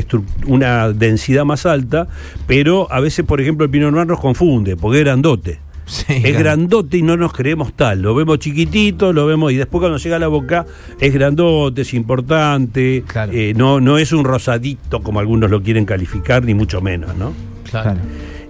una 0.45 0.89
densidad 0.89 1.45
más 1.45 1.65
alta, 1.65 2.07
pero 2.45 2.91
a 2.91 2.99
veces, 2.99 3.25
por 3.25 3.41
ejemplo, 3.41 3.65
el 3.65 3.71
Pinot 3.71 3.91
Noir 3.91 4.07
nos 4.07 4.19
confunde, 4.19 4.75
porque 4.75 4.99
es 4.99 5.05
grandote. 5.05 5.59
Sí, 5.85 6.03
es 6.09 6.21
claro. 6.21 6.39
grandote 6.39 6.97
y 6.97 7.01
no 7.01 7.15
nos 7.15 7.31
creemos 7.31 7.73
tal. 7.73 8.01
Lo 8.01 8.13
vemos 8.13 8.39
chiquitito, 8.39 9.13
lo 9.13 9.25
vemos 9.25 9.53
y 9.53 9.55
después 9.55 9.79
cuando 9.79 9.97
llega 9.97 10.17
a 10.17 10.19
la 10.19 10.27
boca 10.27 10.65
es 10.99 11.13
grandote, 11.13 11.83
es 11.83 11.93
importante. 11.93 13.05
Claro. 13.07 13.31
eh, 13.33 13.53
no, 13.55 13.79
no 13.79 13.97
es 13.97 14.11
un 14.11 14.25
rosadito 14.25 15.01
como 15.01 15.21
algunos 15.21 15.49
lo 15.49 15.63
quieren 15.63 15.85
calificar, 15.85 16.43
ni 16.43 16.53
mucho 16.53 16.81
menos, 16.81 17.15
¿no? 17.15 17.31
Claro. 17.69 17.99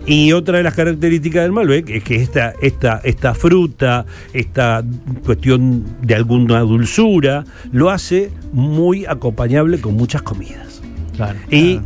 Y 0.07 0.31
otra 0.31 0.57
de 0.57 0.63
las 0.63 0.73
características 0.73 1.43
del 1.43 1.51
Malbec 1.51 1.89
es 1.89 2.03
que 2.03 2.15
esta, 2.15 2.53
esta, 2.61 3.01
esta 3.03 3.33
fruta, 3.33 4.05
esta 4.31 4.81
cuestión 5.25 5.83
de 6.01 6.15
alguna 6.15 6.61
dulzura, 6.61 7.43
lo 7.73 7.89
hace 7.89 8.31
muy 8.53 9.05
acompañable 9.05 9.81
con 9.81 9.95
muchas 9.95 10.21
comidas. 10.21 10.81
Claro. 11.17 11.37
Y 11.51 11.81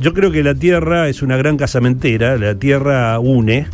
yo 0.00 0.14
creo 0.14 0.30
que 0.30 0.42
la 0.42 0.54
tierra 0.54 1.08
es 1.08 1.22
una 1.22 1.36
gran 1.36 1.56
casamentera, 1.56 2.36
la 2.36 2.54
tierra 2.54 3.18
une, 3.18 3.66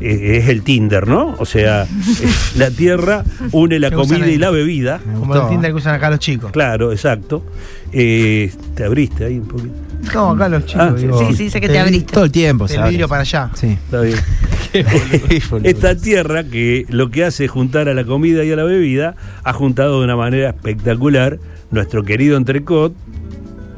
eh, 0.00 0.38
es 0.38 0.48
el 0.48 0.62
Tinder, 0.62 1.06
¿no? 1.06 1.34
O 1.38 1.46
sea, 1.46 1.84
eh, 2.22 2.28
la 2.56 2.70
tierra 2.70 3.24
une 3.52 3.78
la 3.78 3.90
comida 3.90 4.24
ahí. 4.24 4.32
y 4.32 4.38
la 4.38 4.50
bebida. 4.50 5.00
Como 5.18 5.34
el 5.34 5.48
Tinder 5.48 5.70
que 5.70 5.76
usan 5.76 5.94
acá 5.94 6.10
los 6.10 6.18
chicos. 6.18 6.50
Claro, 6.52 6.92
exacto. 6.92 7.44
Eh, 7.92 8.52
te 8.74 8.84
abriste 8.84 9.24
ahí 9.24 9.38
un 9.38 9.46
poquito. 9.46 9.74
No, 10.14 10.30
acá 10.30 10.48
los 10.48 10.66
chicos. 10.66 10.86
Ah, 10.88 10.94
digo, 10.94 11.18
sí, 11.28 11.36
sí, 11.36 11.50
sé 11.50 11.60
que 11.60 11.68
te 11.68 11.78
abriste. 11.78 12.12
Todo 12.12 12.24
el 12.24 12.32
tiempo, 12.32 12.66
¿sabes? 12.66 12.90
vidrio 12.90 13.08
para 13.08 13.20
allá. 13.20 13.50
Sí. 13.54 13.78
Está 13.84 14.00
bien. 14.00 14.18
Esta 15.64 15.94
tierra 15.96 16.44
que 16.44 16.86
lo 16.88 17.10
que 17.10 17.24
hace 17.24 17.44
es 17.44 17.50
juntar 17.50 17.88
a 17.88 17.94
la 17.94 18.04
comida 18.04 18.42
y 18.42 18.50
a 18.50 18.56
la 18.56 18.64
bebida, 18.64 19.14
ha 19.44 19.52
juntado 19.52 19.98
de 19.98 20.04
una 20.04 20.16
manera 20.16 20.48
espectacular 20.48 21.38
nuestro 21.70 22.02
querido 22.02 22.36
entrecot. 22.36 22.94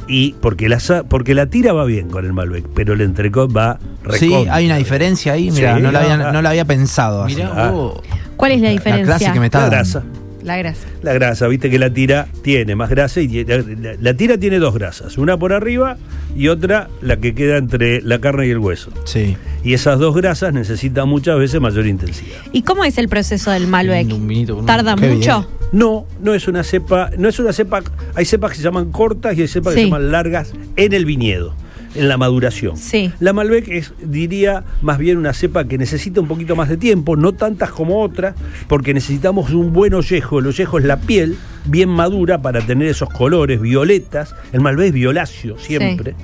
Y 0.06 0.34
porque 0.34 0.68
la, 0.68 0.78
porque 1.08 1.34
la 1.34 1.46
tira 1.46 1.72
va 1.72 1.84
bien 1.86 2.08
con 2.10 2.24
el 2.26 2.32
Malbec, 2.34 2.66
pero 2.74 2.92
el 2.94 3.00
entrecot 3.00 3.54
va 3.56 3.78
Sí, 4.18 4.32
hay 4.50 4.66
una 4.66 4.76
diferencia 4.76 5.32
ahí, 5.32 5.50
mira, 5.50 5.76
Sí, 5.76 5.82
no, 5.82 5.90
la 5.92 6.00
había, 6.00 6.14
ah, 6.28 6.32
no 6.32 6.42
la 6.42 6.50
había 6.50 6.64
pensado. 6.66 7.22
así. 7.24 7.36
Mirá 7.36 7.50
Ah. 7.54 7.70
vos. 7.70 8.00
¿Cuál 8.36 8.52
es 8.52 8.60
la 8.60 8.66
La 8.68 8.72
diferencia? 8.72 9.04
clase 9.16 9.32
que 9.32 9.40
me 9.40 9.46
está 9.46 9.58
La 9.58 9.64
dando. 9.70 9.76
grasa. 9.76 10.02
La 10.44 10.58
grasa. 10.58 10.86
La 11.02 11.14
grasa, 11.14 11.48
viste 11.48 11.70
que 11.70 11.78
la 11.78 11.90
tira 11.90 12.28
tiene 12.42 12.76
más 12.76 12.90
grasa 12.90 13.20
y 13.20 13.44
la, 13.44 13.64
la 13.98 14.14
tira 14.14 14.36
tiene 14.36 14.58
dos 14.58 14.74
grasas, 14.74 15.16
una 15.16 15.38
por 15.38 15.54
arriba 15.54 15.96
y 16.36 16.48
otra 16.48 16.88
la 17.00 17.16
que 17.16 17.34
queda 17.34 17.56
entre 17.56 18.02
la 18.02 18.20
carne 18.20 18.46
y 18.46 18.50
el 18.50 18.58
hueso. 18.58 18.90
Sí. 19.04 19.36
Y 19.62 19.72
esas 19.72 19.98
dos 19.98 20.14
grasas 20.14 20.52
necesitan 20.52 21.08
muchas 21.08 21.38
veces 21.38 21.60
mayor 21.60 21.86
intensidad. 21.86 22.36
¿Y 22.52 22.62
cómo 22.62 22.84
es 22.84 22.98
el 22.98 23.08
proceso 23.08 23.50
del 23.50 23.66
Malbec? 23.66 24.12
Un 24.12 24.66
¿Tarda 24.66 24.94
Qué 24.96 25.08
mucho? 25.08 25.48
No, 25.72 26.06
no 26.20 26.34
es 26.34 26.46
una 26.46 26.62
cepa, 26.62 27.10
no 27.16 27.28
es 27.28 27.38
una 27.38 27.52
cepa, 27.52 27.82
hay 28.14 28.24
cepas 28.26 28.52
que 28.52 28.58
se 28.58 28.62
llaman 28.62 28.92
cortas 28.92 29.36
y 29.36 29.40
hay 29.40 29.48
cepas 29.48 29.74
que 29.74 29.80
se 29.80 29.86
llaman 29.86 30.12
largas 30.12 30.52
en 30.76 30.92
el 30.92 31.04
viñedo, 31.04 31.54
en 31.94 32.08
la 32.08 32.16
maduración. 32.16 32.76
Sí. 32.76 33.12
La 33.20 33.32
Malbec 33.32 33.68
es, 33.68 33.92
diría, 34.02 34.64
más 34.82 34.98
bien 34.98 35.18
una 35.18 35.32
cepa 35.32 35.64
que 35.64 35.78
necesita 35.78 36.20
un 36.20 36.28
poquito 36.28 36.56
más 36.56 36.68
de 36.68 36.76
tiempo, 36.76 37.16
no 37.16 37.32
tantas 37.32 37.70
como 37.70 38.02
otras, 38.02 38.34
porque 38.68 38.94
necesitamos 38.94 39.50
un 39.50 39.72
buen 39.72 39.94
ollejo. 39.94 40.38
El 40.38 40.46
ollejo 40.46 40.78
es 40.78 40.84
la 40.84 40.98
piel 40.98 41.36
bien 41.64 41.88
madura 41.88 42.42
para 42.42 42.60
tener 42.60 42.88
esos 42.88 43.08
colores 43.10 43.60
violetas. 43.60 44.34
El 44.52 44.60
Malbec 44.60 44.88
es 44.88 44.92
violáceo 44.92 45.58
siempre. 45.58 46.14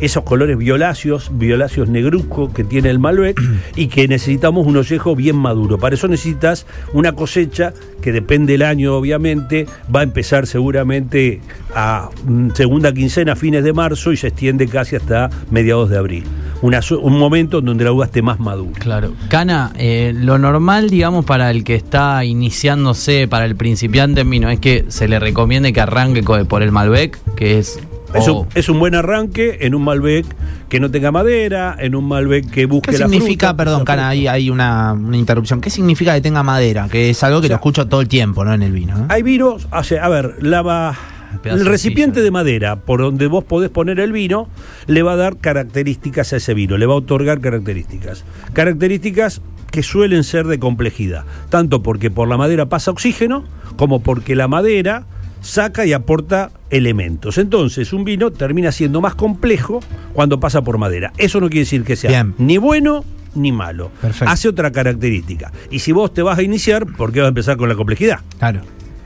Esos 0.00 0.22
colores 0.24 0.56
violáceos, 0.56 1.30
violáceos 1.32 1.88
negruzcos 1.88 2.52
que 2.52 2.64
tiene 2.64 2.90
el 2.90 2.98
Malbec 2.98 3.40
y 3.76 3.88
que 3.88 4.08
necesitamos 4.08 4.66
un 4.66 4.76
ollejo 4.76 5.16
bien 5.16 5.36
maduro. 5.36 5.78
Para 5.78 5.94
eso 5.94 6.08
necesitas 6.08 6.66
una 6.92 7.12
cosecha 7.12 7.72
que 8.00 8.12
depende 8.12 8.52
del 8.52 8.62
año, 8.62 8.94
obviamente, 8.94 9.66
va 9.94 10.00
a 10.00 10.02
empezar 10.04 10.46
seguramente 10.46 11.40
a 11.74 12.10
mm, 12.24 12.50
segunda 12.54 12.92
quincena, 12.92 13.36
fines 13.36 13.64
de 13.64 13.72
marzo 13.72 14.12
y 14.12 14.16
se 14.16 14.28
extiende 14.28 14.68
casi 14.68 14.96
hasta 14.96 15.30
mediados 15.50 15.90
de 15.90 15.98
abril. 15.98 16.24
Un 16.60 17.18
momento 17.18 17.58
en 17.58 17.66
donde 17.66 17.84
la 17.84 17.92
uva 17.92 18.06
esté 18.06 18.20
más 18.20 18.40
madura. 18.40 18.78
Claro. 18.80 19.12
Cana, 19.28 19.72
eh, 19.76 20.12
lo 20.14 20.38
normal, 20.38 20.90
digamos, 20.90 21.24
para 21.24 21.50
el 21.50 21.62
que 21.62 21.76
está 21.76 22.24
iniciándose, 22.24 23.28
para 23.28 23.44
el 23.44 23.54
principiante 23.54 24.22
en 24.22 24.30
vino, 24.30 24.50
es 24.50 24.58
que 24.58 24.86
se 24.88 25.06
le 25.06 25.20
recomiende 25.20 25.72
que 25.72 25.80
arranque 25.80 26.22
por 26.22 26.62
el 26.62 26.72
Malbec, 26.72 27.18
que 27.34 27.58
es. 27.58 27.78
Es, 28.14 28.26
o- 28.28 28.40
un, 28.40 28.46
es 28.54 28.68
un 28.68 28.78
buen 28.78 28.94
arranque 28.94 29.58
en 29.60 29.74
un 29.74 29.82
Malbec 29.82 30.24
que 30.68 30.80
no 30.80 30.90
tenga 30.90 31.10
madera, 31.12 31.76
en 31.78 31.94
un 31.94 32.06
Malbec 32.06 32.48
que 32.50 32.66
busque 32.66 32.92
¿Qué 32.92 32.98
la 32.98 33.06
significa, 33.08 33.48
fruta, 33.48 33.56
perdón, 33.56 33.84
Cana, 33.84 34.08
ahí 34.08 34.26
hay 34.26 34.48
una, 34.50 34.92
una 34.94 35.16
interrupción? 35.16 35.60
¿Qué 35.60 35.70
significa 35.70 36.14
que 36.14 36.20
tenga 36.20 36.42
madera? 36.42 36.88
Que 36.90 37.10
es 37.10 37.22
algo 37.22 37.40
que 37.40 37.46
O 37.46 37.48
sea, 37.48 37.54
lo 37.56 37.58
escucho 37.58 37.86
todo 37.86 38.00
el 38.00 38.08
tiempo, 38.08 38.44
¿no? 38.44 38.54
En 38.54 38.62
el 38.62 38.72
vino. 38.72 38.96
¿no? 38.96 39.06
Hay 39.08 39.22
vinos, 39.22 39.68
o 39.70 39.82
sea, 39.82 40.04
a 40.04 40.08
ver, 40.08 40.36
la 40.40 40.62
va- 40.62 40.96
Pedazo 41.42 41.60
el 41.60 41.66
recipiente 41.66 42.22
de 42.22 42.30
madera 42.30 42.76
por 42.76 43.00
donde 43.02 43.26
vos 43.26 43.44
podés 43.44 43.68
poner 43.68 44.00
el 44.00 44.12
vino 44.12 44.48
le 44.86 45.02
va 45.02 45.12
a 45.12 45.16
dar 45.16 45.36
características 45.36 46.32
a 46.32 46.36
ese 46.36 46.54
vino, 46.54 46.78
le 46.78 46.86
va 46.86 46.94
a 46.94 46.96
otorgar 46.96 47.40
características. 47.40 48.24
Características 48.54 49.40
que 49.70 49.82
suelen 49.82 50.24
ser 50.24 50.46
de 50.46 50.58
complejidad, 50.58 51.24
tanto 51.50 51.82
porque 51.82 52.10
por 52.10 52.28
la 52.28 52.36
madera 52.36 52.66
pasa 52.66 52.90
oxígeno, 52.90 53.44
como 53.76 54.00
porque 54.02 54.34
la 54.34 54.48
madera 54.48 55.04
saca 55.48 55.84
y 55.86 55.92
aporta 55.92 56.50
elementos. 56.70 57.38
Entonces, 57.38 57.92
un 57.92 58.04
vino 58.04 58.30
termina 58.30 58.70
siendo 58.72 59.00
más 59.00 59.14
complejo 59.14 59.80
cuando 60.12 60.38
pasa 60.40 60.62
por 60.62 60.78
madera. 60.78 61.12
Eso 61.18 61.40
no 61.40 61.48
quiere 61.48 61.60
decir 61.60 61.84
que 61.84 61.96
sea 61.96 62.10
Bien. 62.10 62.34
ni 62.38 62.58
bueno 62.58 63.04
ni 63.34 63.52
malo. 63.52 63.90
Perfecto. 64.00 64.30
Hace 64.32 64.48
otra 64.48 64.70
característica. 64.72 65.52
Y 65.70 65.80
si 65.80 65.92
vos 65.92 66.12
te 66.12 66.22
vas 66.22 66.38
a 66.38 66.42
iniciar, 66.42 66.86
¿por 66.86 67.12
qué 67.12 67.20
vas 67.20 67.26
a 67.26 67.28
empezar 67.28 67.56
con 67.56 67.68
la 67.68 67.74
complejidad? 67.74 68.20
Claro. 68.38 68.60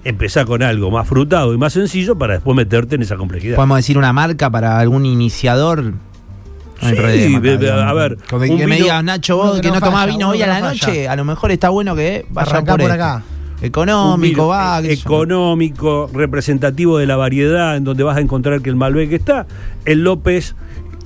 empezar 0.04 0.46
con 0.46 0.62
algo 0.62 0.90
más 0.90 1.06
frutado 1.06 1.54
y 1.54 1.58
más 1.58 1.72
sencillo 1.75 2.16
para 2.16 2.34
después 2.34 2.56
meterte 2.56 2.96
en 2.96 3.02
esa 3.02 3.16
complejidad. 3.16 3.54
¿Podemos 3.56 3.76
decir 3.78 3.96
una 3.99 4.12
marca 4.12 4.50
para 4.50 4.78
algún 4.80 5.06
iniciador? 5.06 5.84
No 5.84 6.88
Sí, 6.88 6.96
problema, 6.96 7.88
a 7.88 7.92
ver, 7.92 8.16
que 8.16 8.66
me 8.66 8.76
digas, 8.76 9.04
Nacho, 9.04 9.37
vos 9.37 9.54
que 9.56 9.61
que 9.61 9.68
no 9.68 9.75
no 9.75 9.80
tomás 9.80 10.00
falla, 10.00 10.12
vino 10.12 10.30
hoy 10.30 10.38
que 10.38 10.44
a 10.44 10.46
la 10.49 10.61
no 10.61 10.68
noche, 10.70 11.06
a 11.08 11.14
lo 11.14 11.25
mejor 11.25 11.52
está 11.52 11.68
bueno 11.68 11.94
que 11.94 12.26
vaya 12.30 12.64
por 12.64 12.80
este. 12.80 12.92
acá. 12.92 13.22
Económico, 13.62 14.49
va. 14.49 14.81
económico, 14.83 16.11
representativo 16.12 16.99
de 16.99 17.07
la 17.07 17.16
variedad, 17.16 17.76
en 17.76 17.85
donde 17.85 18.02
vas 18.02 18.16
a 18.16 18.21
encontrar 18.21 18.61
que 18.61 18.71
el 18.71 18.76
Malbec 18.76 19.12
está, 19.12 19.47
el 19.85 20.02
López, 20.02 20.57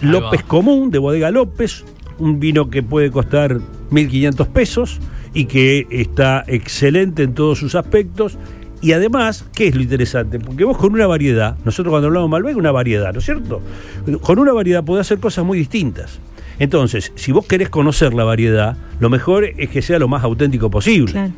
Ahí 0.01 0.09
López 0.09 0.41
va. 0.41 0.49
común, 0.49 0.91
de 0.91 0.99
bodega 0.99 1.31
López, 1.31 1.85
un 2.19 2.41
vino 2.41 2.71
que 2.71 2.83
puede 2.83 3.11
costar 3.11 3.59
1.500 3.91 4.47
pesos 4.49 5.01
y 5.35 5.45
que 5.45 5.87
está 5.91 6.45
excelente 6.47 7.23
en 7.23 7.35
todos 7.35 7.59
sus 7.59 7.75
aspectos. 7.75 8.39
Y 8.81 8.93
además, 8.93 9.45
¿qué 9.55 9.69
es 9.69 9.75
lo 9.75 9.83
interesante? 9.83 10.39
Porque 10.39 10.65
vos 10.65 10.79
con 10.79 10.93
una 10.95 11.07
variedad, 11.07 11.57
nosotros 11.65 11.91
cuando 11.91 12.09
hablamos 12.09 12.29
de 12.29 12.33
Malbec, 12.33 12.57
una 12.57 12.73
variedad, 12.73 13.13
¿no 13.13 13.19
es 13.19 13.25
cierto? 13.25 13.61
Con 14.23 14.39
una 14.39 14.53
variedad 14.53 14.83
podés 14.85 15.03
hacer 15.03 15.19
cosas 15.19 15.45
muy 15.45 15.59
distintas. 15.59 16.21
Entonces, 16.59 17.13
si 17.17 17.33
vos 17.33 17.47
querés 17.47 17.69
conocer 17.69 18.15
la 18.15 18.25
variedad, 18.25 18.77
lo 18.99 19.11
mejor 19.11 19.45
es 19.45 19.69
que 19.69 19.83
sea 19.83 19.99
lo 19.99 20.09
más 20.09 20.25
auténtico 20.25 20.71
posible. 20.71 21.13
Claro. 21.13 21.33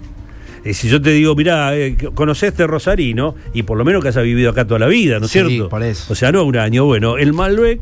Eh, 0.69 0.75
si 0.75 0.89
yo 0.89 1.01
te 1.01 1.11
digo, 1.11 1.35
mirá, 1.35 1.75
eh, 1.75 1.97
conocés 2.15 2.51
este 2.51 2.67
Rosarino, 2.67 3.35
y 3.55 3.63
por 3.63 3.79
lo 3.79 3.85
menos 3.87 4.03
que 4.03 4.11
has 4.11 4.17
vivido 4.17 4.51
acá 4.51 4.67
toda 4.67 4.81
la 4.81 4.87
vida, 4.87 5.19
¿no 5.19 5.25
es 5.25 5.33
Sí, 5.33 5.41
cierto? 5.41 5.71
por 5.71 5.83
eso. 5.83 6.13
O 6.13 6.17
sea, 6.17 6.31
no 6.31 6.45
un 6.45 6.59
año. 6.59 6.85
Bueno, 6.85 7.17
el 7.17 7.33
Malbec 7.33 7.81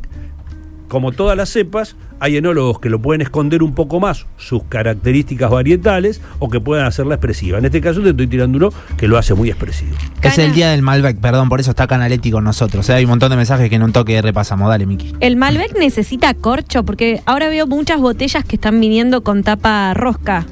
como 0.89 1.11
todas 1.13 1.37
las 1.37 1.49
cepas, 1.49 1.97
hay 2.21 2.37
enólogos 2.37 2.79
que 2.79 2.89
lo 2.89 3.03
pueden 3.03 3.21
esconder 3.21 3.63
un 3.65 3.75
poco 3.75 3.99
más, 3.99 4.27
sus 4.37 4.63
características 4.65 5.51
varietales, 5.51 6.21
o 6.39 6.49
que 6.49 6.61
puedan 6.61 6.87
hacerla 6.87 7.17
expresiva. 7.17 7.59
En 7.59 7.65
este 7.65 7.81
caso 7.81 8.01
te 8.03 8.11
estoy 8.11 8.29
tirando 8.29 8.57
uno 8.57 8.71
que 8.97 9.09
lo 9.09 9.19
hace 9.19 9.35
muy 9.35 9.51
expresivo. 9.51 9.97
Es 10.23 10.39
el 10.39 10.55
día 10.55 10.71
del 10.71 10.83
Malbec, 10.83 11.19
perdón, 11.19 11.49
por 11.49 11.59
eso 11.59 11.71
está 11.71 11.89
Canaletti 11.89 12.31
con 12.31 12.45
nosotros. 12.45 12.89
¿eh? 12.89 12.95
Hay 12.95 13.05
un 13.05 13.11
montón 13.11 13.31
de 13.31 13.37
mensajes 13.37 13.69
que 13.69 13.75
en 13.75 13.83
un 13.83 13.93
toque 13.93 14.23
repasamos. 14.23 14.69
Dale, 14.69 14.87
Miki. 14.87 15.13
El 15.21 15.37
Malbec 15.37 15.77
necesita 15.77 16.35
corcho 16.35 16.85
porque 16.85 17.21
ahora 17.27 17.49
veo 17.49 17.67
muchas 17.67 18.01
botellas 18.01 18.45
que 18.45 18.57
están 18.57 18.81
viniendo 18.81 19.23
con 19.23 19.43
tapa 19.43 19.93
rosca. 19.95 20.47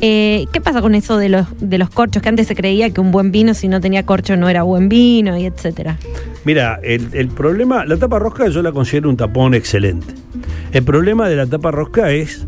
Eh, 0.00 0.46
¿Qué 0.52 0.60
pasa 0.60 0.82
con 0.82 0.94
eso 0.94 1.16
de 1.18 1.28
los, 1.28 1.46
de 1.60 1.78
los 1.78 1.90
corchos? 1.90 2.22
Que 2.22 2.28
antes 2.28 2.46
se 2.46 2.54
creía 2.54 2.90
que 2.90 3.00
un 3.00 3.10
buen 3.10 3.30
vino, 3.30 3.54
si 3.54 3.68
no 3.68 3.80
tenía 3.80 4.04
corcho, 4.04 4.36
no 4.36 4.48
era 4.48 4.62
buen 4.62 4.88
vino 4.88 5.36
y 5.38 5.46
etcétera. 5.46 5.98
Mira, 6.44 6.80
el, 6.82 7.08
el 7.12 7.28
problema, 7.28 7.84
la 7.84 7.96
tapa 7.96 8.18
rosca 8.18 8.48
yo 8.48 8.62
la 8.62 8.72
considero 8.72 9.08
un 9.08 9.16
tapón 9.16 9.54
excelente. 9.54 10.14
El 10.72 10.82
problema 10.82 11.28
de 11.28 11.36
la 11.36 11.46
tapa 11.46 11.70
rosca 11.70 12.10
es, 12.10 12.46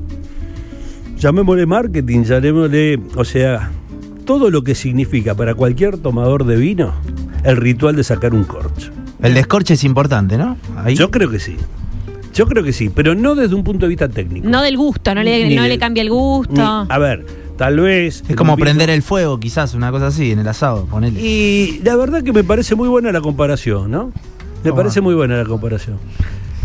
llamémosle 1.17 1.67
marketing, 1.67 2.25
llamémosle, 2.25 3.01
o 3.15 3.25
sea, 3.25 3.71
todo 4.25 4.51
lo 4.51 4.63
que 4.63 4.75
significa 4.75 5.35
para 5.35 5.55
cualquier 5.55 5.97
tomador 5.99 6.45
de 6.45 6.57
vino 6.57 6.93
el 7.45 7.57
ritual 7.57 7.95
de 7.97 8.05
sacar 8.05 8.35
un 8.35 8.45
corcho. 8.45 8.91
El 9.23 9.35
descorche 9.35 9.75
es 9.75 9.85
importante, 9.85 10.37
¿no? 10.37 10.57
Ahí. 10.77 10.95
Yo 10.95 11.11
creo 11.11 11.31
que 11.31 11.39
sí. 11.39 11.57
Yo 12.37 12.47
creo 12.47 12.63
que 12.63 12.73
sí, 12.73 12.91
pero 12.91 13.15
no 13.15 13.35
desde 13.35 13.55
un 13.55 13.65
punto 13.65 13.87
de 13.87 13.89
vista 13.91 14.09
técnico. 14.09 14.47
No 14.49 14.61
del 14.63 14.77
gusto, 14.77 15.15
no 15.15 15.23
le, 15.23 15.55
no 15.57 15.63
de- 15.63 15.69
le 15.71 15.79
cambia 15.79 16.03
el 16.03 16.09
Ni- 16.09 16.15
gusto. 16.15 16.63
a 16.63 16.99
ver, 16.99 17.25
tal 17.57 17.81
vez. 17.81 18.23
es 18.29 18.37
como 18.37 18.57
prender 18.57 18.91
el 18.91 19.03
fuego, 19.03 19.41
quizás, 19.41 19.73
una 19.75 19.91
cosa 19.91 20.09
así, 20.09 20.33
en 20.33 20.41
el 20.41 20.49
asado, 20.49 20.85
ponele. 20.87 21.19
Y 21.21 21.81
la 21.83 21.97
verdad 21.97 22.23
que 22.23 22.33
me 22.35 22.45
parece 22.45 22.75
muy 22.75 22.89
buena 22.89 23.11
la 23.11 23.21
comparación, 23.23 23.91
¿no? 23.91 24.13
Me 24.63 24.73
parece 24.73 25.01
muy 25.01 25.15
buena 25.15 25.37
la 25.37 25.45
comparación. 25.45 25.99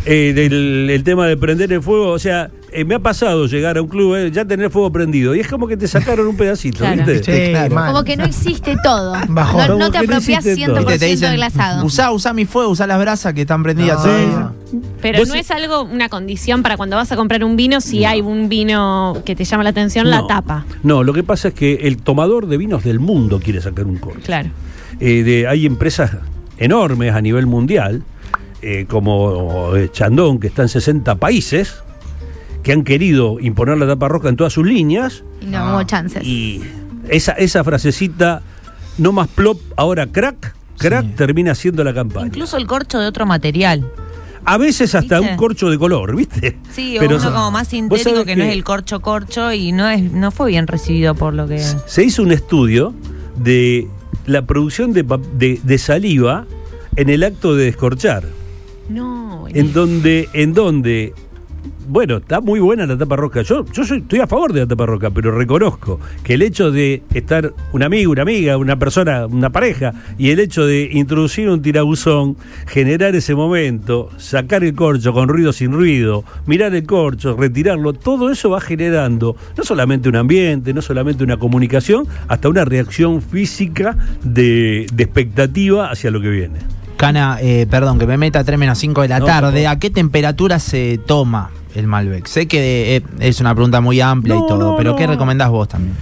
Eh, 0.05 0.33
del 0.35 0.89
el 0.89 1.03
tema 1.03 1.27
de 1.27 1.37
prender 1.37 1.71
el 1.71 1.81
fuego, 1.81 2.09
o 2.09 2.19
sea, 2.19 2.49
eh, 2.73 2.85
me 2.85 2.95
ha 2.95 2.99
pasado 2.99 3.45
llegar 3.47 3.77
a 3.77 3.81
un 3.81 3.87
club, 3.87 4.15
eh, 4.15 4.31
ya 4.31 4.45
tener 4.45 4.69
fuego 4.69 4.91
prendido, 4.91 5.35
y 5.35 5.39
es 5.39 5.47
como 5.47 5.67
que 5.67 5.77
te 5.77 5.87
sacaron 5.87 6.27
un 6.27 6.37
pedacito, 6.37 6.79
Claro. 6.79 7.03
¿viste? 7.05 7.45
Sí, 7.45 7.51
claro. 7.51 7.75
Como 7.93 8.03
que 8.03 8.17
no 8.17 8.25
existe 8.25 8.75
todo. 8.83 9.13
No, 9.27 9.77
no 9.77 9.91
te 9.91 9.97
apropias 9.99 10.45
existe 10.45 10.65
todo. 10.65 10.77
100% 10.77 10.79
Viste, 10.87 10.99
te 10.99 11.05
dicen, 11.05 11.31
del 11.31 11.43
asado. 11.43 11.85
usá, 11.85 12.11
usá 12.11 12.33
mi 12.33 12.45
fuego, 12.45 12.69
usá 12.71 12.87
las 12.87 12.99
brasas 12.99 13.33
que 13.33 13.41
están 13.41 13.63
prendidas 13.63 13.97
No. 13.97 14.03
todavía. 14.03 14.51
Pero 15.01 15.19
no 15.19 15.33
sí- 15.33 15.39
es 15.39 15.51
algo, 15.51 15.81
una 15.83 16.09
condición 16.09 16.63
para 16.63 16.77
cuando 16.77 16.95
vas 16.95 17.11
a 17.11 17.15
comprar 17.15 17.43
un 17.43 17.55
vino, 17.55 17.81
si 17.81 18.05
hay 18.05 18.21
un 18.21 18.49
vino 18.49 19.21
que 19.25 19.35
te 19.35 19.43
llama 19.43 19.63
la 19.63 19.71
atención, 19.71 20.09
la 20.09 20.25
tapa. 20.27 20.65
No, 20.83 21.03
lo 21.03 21.13
que 21.13 21.23
pasa 21.23 21.49
es 21.49 21.53
que 21.53 21.73
el 21.83 21.97
tomador 21.97 22.47
de 22.47 22.57
vinos 22.57 22.83
del 22.83 22.99
mundo 22.99 23.39
quiere 23.39 23.61
sacar 23.61 23.85
un 23.85 23.97
corcho. 23.97 24.21
Claro. 24.25 24.49
Eh, 24.99 25.23
de- 25.23 25.47
hay 25.47 25.65
empresas 25.65 26.11
enormes 26.57 27.13
a 27.13 27.21
nivel 27.21 27.47
mundial, 27.47 28.03
eh, 28.61 28.85
como 28.87 29.71
Chandon, 29.91 30.39
que 30.39 30.47
está 30.47 30.61
en 30.61 30.69
60 30.69 31.15
países, 31.15 31.81
que 32.63 32.71
han 32.73 32.83
querido 32.83 33.39
imponer 33.39 33.77
la 33.77 33.87
tapa 33.87 34.07
roja 34.07 34.29
en 34.29 34.35
todas 34.35 34.53
sus 34.53 34.65
líneas, 34.65 35.23
Y 35.41 35.45
no 35.45 35.73
hubo 35.73 35.83
chances. 35.83 36.23
y 36.23 36.61
esa, 37.09 37.31
esa 37.33 37.63
frasecita, 37.63 38.41
no 38.97 39.11
más 39.11 39.27
plop, 39.29 39.59
ahora 39.77 40.07
crack, 40.07 40.53
crack 40.77 41.05
Sí. 41.05 41.11
termina 41.15 41.55
siendo 41.55 41.83
la 41.83 41.93
campaña. 41.93 42.27
Incluso 42.27 42.57
el 42.57 42.67
corcho 42.67 42.99
de 42.99 43.07
otro 43.07 43.25
material. 43.25 43.85
a 44.43 44.57
veces 44.57 44.95
hasta 44.95 45.19
¿Viste? 45.19 45.31
un 45.33 45.37
corcho 45.37 45.69
de 45.69 45.77
color, 45.77 46.15
¿viste? 46.15 46.57
Sí, 46.71 46.97
o 46.97 46.99
Pero 46.99 47.17
uno 47.17 47.31
como 47.31 47.51
más 47.51 47.67
sintético 47.67 48.25
que, 48.25 48.35
no 48.35 48.43
es 48.43 48.51
el 48.53 48.63
corcho 48.63 48.99
corcho 48.99 49.51
y 49.53 49.71
no 49.71 49.87
es 49.87 50.01
no 50.11 50.31
fue 50.31 50.49
bien 50.49 50.65
recibido 50.65 51.13
por 51.13 51.35
lo 51.35 51.47
que 51.47 51.59
Se 51.59 52.03
hizo 52.03 52.23
un 52.23 52.31
estudio 52.31 52.91
de 53.37 53.87
la 54.25 54.41
producción 54.47 54.93
de, 54.93 55.03
pa- 55.03 55.19
de- 55.37 55.59
de 55.61 55.77
saliva 55.77 56.45
en 56.95 57.09
el 57.09 57.23
acto 57.23 57.55
de 57.55 57.65
descorchar. 57.65 58.23
No. 58.89 59.45
en 59.53 59.73
donde, 59.73 60.27
en 60.33 60.53
donde, 60.53 61.13
bueno, 61.87 62.17
está 62.17 62.39
muy 62.41 62.59
buena 62.59 62.85
la 62.85 62.97
tapa 62.97 63.15
roca. 63.17 63.41
Yo, 63.41 63.65
yo 63.73 63.83
soy- 63.83 63.99
estoy 63.99 64.19
a 64.19 64.27
favor 64.27 64.53
de 64.53 64.61
la 64.61 64.67
tapa 64.67 64.85
roca, 64.85 65.09
pero 65.09 65.31
reconozco 65.31 65.99
que 66.23 66.35
el 66.35 66.41
hecho 66.41 66.71
de 66.71 67.03
estar 67.13 67.53
un 67.73 67.83
amigo, 67.83 68.11
una 68.11 68.21
amiga, 68.21 68.57
una 68.57 68.77
persona, 68.79 69.25
una 69.25 69.49
pareja, 69.49 69.93
y 70.17 70.29
el 70.29 70.39
hecho 70.39 70.65
de 70.65 70.89
introducir 70.93 71.49
un 71.49 71.61
tirabuzón, 71.61 72.37
generar 72.67 73.13
ese 73.15 73.35
momento, 73.35 74.09
sacar 74.17 74.63
el 74.63 74.73
corcho 74.73 75.11
con 75.13 75.27
ruido 75.27 75.51
sin 75.53 75.71
ruido, 75.73 76.23
mirar 76.45 76.73
el 76.73 76.85
corcho, 76.85 77.35
retirarlo, 77.37 77.93
todo 77.93 78.29
eso 78.31 78.49
va 78.49 78.61
generando 78.61 79.35
no 79.57 79.63
solamente 79.63 80.07
un 80.07 80.15
ambiente, 80.15 80.73
no 80.73 80.81
solamente 80.81 81.23
una 81.23 81.37
comunicación, 81.37 82.07
hasta 82.27 82.47
una 82.47 82.63
reacción 82.65 83.21
física 83.21 83.97
de, 84.23 84.85
de 84.93 85.03
expectativa 85.03 85.91
hacia 85.91 86.09
lo 86.11 86.21
que 86.21 86.29
viene. 86.29 86.59
Cana, 86.97 87.37
eh, 87.41 87.65
perdón, 87.69 87.97
que 87.97 88.05
me 88.05 88.15
meta 88.17 88.39
a 88.39 88.43
3 88.43 88.59
menos 88.59 88.77
5 88.77 89.01
de 89.01 89.07
la 89.07 89.19
No, 89.19 89.25
tarde. 89.25 89.65
¿A 89.67 89.79
qué 89.79 89.89
temperatura 89.89 90.59
se 90.59 90.99
toma 91.05 91.49
el 91.75 91.87
Malbec? 91.87 92.27
Sé 92.27 92.47
que 92.47 92.97
eh, 92.97 93.03
es 93.19 93.39
una 93.39 93.53
pregunta 93.53 93.81
muy 93.81 93.99
amplia 94.01 94.35
No, 94.35 94.45
y 94.45 94.47
todo, 94.47 94.71
no, 94.71 94.77
pero 94.77 94.91
no. 94.91 94.95
¿qué 94.97 95.07
recomendás 95.07 95.49
vos 95.49 95.67
también? 95.67 95.95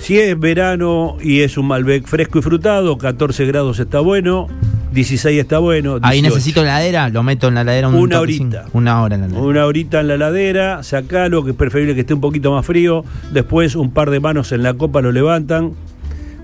Si 0.00 0.18
es 0.18 0.38
verano 0.38 1.16
y 1.22 1.40
es 1.40 1.56
un 1.56 1.66
Malbec 1.66 2.06
fresco 2.06 2.38
y 2.38 2.42
frutado, 2.42 2.98
14 2.98 3.46
grados 3.46 3.78
está 3.78 4.00
bueno, 4.00 4.46
16 4.92 5.40
está 5.40 5.58
bueno. 5.58 5.98
Ahí 6.02 6.20
18. 6.20 6.34
necesito 6.34 6.62
heladera, 6.62 7.08
lo 7.08 7.22
meto 7.22 7.48
en 7.48 7.54
la 7.54 7.62
heladera 7.62 7.88
un 7.88 7.96
Una 7.96 8.20
horita. 8.20 8.66
Una 8.72 9.02
hora 9.02 9.14
en 9.14 9.22
la 9.22 9.26
heladera. 9.28 9.46
Una 9.46 9.66
horita 9.66 10.00
en 10.00 10.08
la 10.08 10.16
ladera, 10.16 10.82
sacalo, 10.82 11.44
que 11.44 11.50
es 11.50 11.56
preferible 11.56 11.94
que 11.94 12.02
esté 12.02 12.14
un 12.14 12.20
poquito 12.20 12.52
más 12.52 12.64
frío. 12.64 13.04
Después 13.32 13.74
un 13.74 13.90
par 13.90 14.10
de 14.10 14.20
manos 14.20 14.52
en 14.52 14.62
la 14.62 14.74
copa 14.74 15.00
lo 15.00 15.12
levantan. 15.12 15.72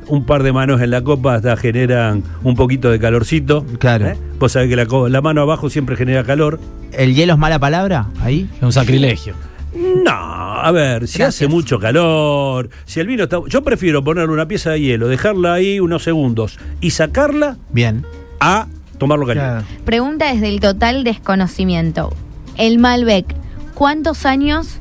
Un 0.08 0.24
par 0.24 0.42
de 0.42 0.52
manos 0.52 0.80
en 0.80 0.90
la 0.90 1.02
copa 1.02 1.34
hasta 1.34 1.56
generan 1.56 2.22
un 2.42 2.54
poquito 2.54 2.90
de 2.90 2.98
calorcito. 2.98 3.64
Claro. 3.78 4.08
¿eh? 4.08 4.16
Vos 4.38 4.52
sabés 4.52 4.68
que 4.68 4.76
la, 4.76 4.86
la 5.08 5.20
mano 5.20 5.42
abajo 5.42 5.70
siempre 5.70 5.96
genera 5.96 6.24
calor. 6.24 6.58
¿El 6.92 7.14
hielo 7.14 7.34
es 7.34 7.38
mala 7.38 7.58
palabra? 7.58 8.08
Ahí. 8.20 8.48
Es 8.56 8.62
un 8.62 8.72
sacrilegio. 8.72 9.34
No, 9.74 10.12
a 10.12 10.70
ver, 10.70 11.08
si 11.08 11.22
hace 11.22 11.48
mucho 11.48 11.78
calor, 11.78 12.68
si 12.84 13.00
el 13.00 13.06
vino 13.06 13.24
está... 13.24 13.38
Yo 13.48 13.62
prefiero 13.64 14.04
ponerle 14.04 14.32
una 14.32 14.46
pieza 14.46 14.70
de 14.70 14.80
hielo, 14.80 15.08
dejarla 15.08 15.54
ahí 15.54 15.80
unos 15.80 16.02
segundos 16.02 16.58
y 16.80 16.90
sacarla 16.90 17.56
Bien. 17.70 18.04
a 18.38 18.66
tomarlo 18.98 19.26
caliente. 19.26 19.50
Claro. 19.50 19.84
Pregunta 19.84 20.32
desde 20.32 20.50
el 20.50 20.60
total 20.60 21.04
desconocimiento. 21.04 22.12
El 22.58 22.78
Malbec, 22.78 23.34
¿cuántos 23.74 24.26
años 24.26 24.76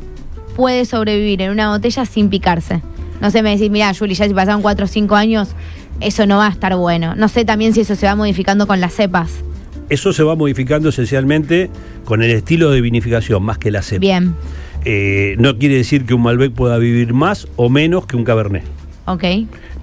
puede 0.58 0.84
sobrevivir 0.84 1.42
en 1.42 1.52
una 1.52 1.70
botella 1.70 2.06
sin 2.06 2.30
picarse? 2.30 2.82
No 3.22 3.32
sé, 3.32 3.42
me 3.44 3.52
decís, 3.52 3.70
mira, 3.70 3.94
Juli, 3.94 4.14
ya 4.16 4.28
si 4.28 4.34
pasaron 4.34 4.62
4 4.62 4.86
o 4.86 4.88
5 4.88 5.16
años, 5.16 5.50
eso 6.00 6.26
no 6.26 6.38
va 6.38 6.48
a 6.48 6.50
estar 6.50 6.76
bueno. 6.76 7.16
No 7.16 7.28
sé 7.28 7.46
también 7.46 7.74
si 7.74 7.82
eso 7.82 7.96
se 7.96 8.06
va 8.08 8.16
modificando 8.16 8.66
con 8.68 8.82
las 8.82 8.94
cepas. 8.94 9.32
Eso 9.90 10.12
se 10.14 10.24
va 10.24 10.36
modificando 10.36 10.90
esencialmente 10.90 11.70
con 12.06 12.24
el 12.24 12.32
estilo 12.32 12.72
de 12.72 12.82
vinificación, 12.82 13.44
más 13.44 13.58
que 13.58 13.72
la 13.72 13.82
cepa. 13.82 14.00
Bien, 14.00 14.36
Eh, 14.84 15.36
no 15.38 15.60
quiere 15.60 15.76
decir 15.76 16.06
que 16.08 16.16
un 16.16 16.24
Malbec 16.24 16.54
pueda 16.54 16.80
vivir 16.80 17.14
más 17.14 17.48
o 17.56 17.70
menos 17.70 18.08
que 18.08 18.16
un 18.18 18.24
Cabernet. 18.24 18.64
ok. 19.06 19.24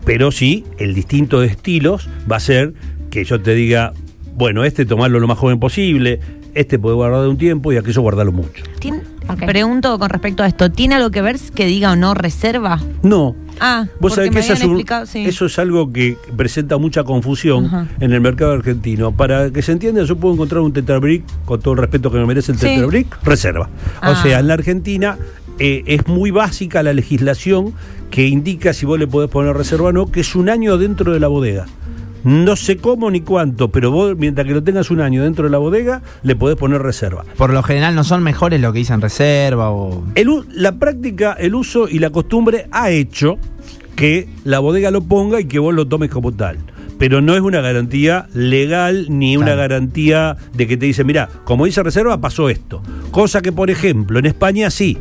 Pero 0.05 0.33
sí, 0.33 0.65
el 0.79 0.95
distinto 0.95 1.41
de 1.41 1.47
estilos 1.49 2.09
va 2.31 2.37
a 2.37 2.41
ser 2.41 2.73
que 3.11 3.23
yo 3.25 3.41
te 3.41 3.55
diga, 3.55 3.93
bueno, 4.35 4.65
este 4.65 4.85
tomarlo 4.87 5.21
lo 5.21 5.29
más 5.29 5.39
joven 5.39 5.61
posible, 5.61 6.19
este 6.55 6.79
puede 6.81 6.97
guardar 6.97 7.29
un 7.29 7.37
tiempo 7.39 7.73
y 7.73 7.77
aquello 7.77 8.01
guardarlo 8.03 8.33
mucho. 8.33 8.65
Tien- 8.81 9.03
Pregunto 9.37 9.99
con 9.99 10.09
respecto 10.11 10.43
a 10.43 10.47
esto, 10.47 10.71
¿tiene 10.71 10.95
algo 10.97 11.11
que 11.11 11.23
ver 11.23 11.37
que 11.55 11.67
diga 11.67 11.93
o 11.93 11.97
no 11.97 12.15
reserva? 12.15 12.81
No. 13.03 13.35
Ah, 13.61 13.87
Vos 14.01 14.15
sabés 14.15 14.31
que 14.31 14.35
me 14.35 14.41
esa 14.41 14.53
es 14.53 14.61
habían 14.61 14.71
un- 14.71 14.77
explicado, 14.77 15.07
sí. 15.07 15.25
eso 15.27 15.47
es 15.47 15.59
algo 15.59 15.93
que 15.93 16.17
presenta 16.37 16.79
mucha 16.79 17.03
confusión 17.05 17.89
en 18.01 18.13
el 18.13 18.21
mercado 18.21 18.53
argentino. 18.53 19.11
Para 19.13 19.51
que 19.51 19.63
se 19.63 19.73
entienda, 19.73 20.03
yo 20.05 20.17
puedo 20.17 20.35
encontrar 20.35 20.61
un 20.63 20.73
Tetrabric, 20.73 21.25
con 21.45 21.61
todo 21.61 21.75
el 21.75 21.81
respeto 21.81 22.11
que 22.11 22.19
me 22.19 22.27
merece 22.27 22.53
el 22.53 22.59
Sí. 22.59 22.67
Tetrabric, 22.67 23.19
reserva. 23.25 23.69
Ah. 24.01 24.11
O 24.13 24.17
sea, 24.23 24.39
en 24.39 24.47
la 24.49 24.55
Argentina 24.55 25.19
eh, 25.59 25.83
es 25.87 26.07
muy 26.07 26.31
básica 26.31 26.83
la 26.85 26.93
legislación 26.93 27.75
que 28.11 28.29
indica 28.29 28.73
si 28.73 28.87
vos 28.87 28.99
le 28.99 29.09
podés 29.09 29.29
poner 29.29 29.57
reserva 29.57 29.89
o 29.89 29.93
no, 29.93 30.07
que 30.11 30.21
es 30.21 30.35
un 30.37 30.49
año 30.49 30.79
dentro 30.79 31.13
de 31.13 31.19
la 31.21 31.27
bodega. 31.29 31.67
No 32.25 32.57
sé 32.57 32.77
cómo 32.77 33.11
ni 33.11 33.21
cuánto, 33.21 33.71
pero 33.71 33.91
vos, 33.91 34.17
mientras 34.17 34.47
que 34.47 34.53
lo 34.53 34.63
tengas 34.63 34.91
un 34.91 35.01
año 35.01 35.23
dentro 35.23 35.45
de 35.45 35.51
la 35.51 35.59
bodega, 35.59 36.03
le 36.23 36.37
podés 36.37 36.57
poner 36.57 36.83
reserva. 36.83 37.25
Por 37.37 37.53
lo 37.53 37.63
general 37.63 37.95
no 37.95 38.05
son 38.05 38.23
mejores 38.23 38.61
lo 38.61 38.73
que 38.73 38.81
dicen 38.81 39.01
reserva 39.01 39.71
o. 39.71 40.05
El 40.15 40.29
la 40.53 40.79
práctica, 40.79 41.33
el 41.33 41.55
uso 41.55 41.89
y 41.89 41.99
la 41.99 42.11
costumbre 42.11 42.67
ha 42.71 42.91
hecho 42.91 43.39
que 43.97 44.29
la 44.45 44.59
bodega 44.59 44.91
lo 44.91 45.03
ponga 45.03 45.41
y 45.41 45.47
que 45.47 45.59
vos 45.59 45.75
lo 45.75 45.89
tomes 45.89 46.11
como 46.11 46.33
tal. 46.33 46.59
Pero 46.99 47.21
no 47.21 47.35
es 47.35 47.41
una 47.41 47.61
garantía 47.61 48.27
legal 48.35 49.07
ni 49.09 49.37
una 49.37 49.55
garantía 49.55 50.37
de 50.53 50.67
que 50.67 50.77
te 50.77 50.87
dice, 50.87 51.05
mira, 51.05 51.29
como 51.45 51.65
dice 51.65 51.83
reserva, 51.83 52.21
pasó 52.21 52.49
esto. 52.49 52.83
Cosa 53.11 53.41
que, 53.41 53.53
por 53.53 53.71
ejemplo, 53.71 54.19
en 54.19 54.27
España 54.27 54.71
sí. 54.71 54.99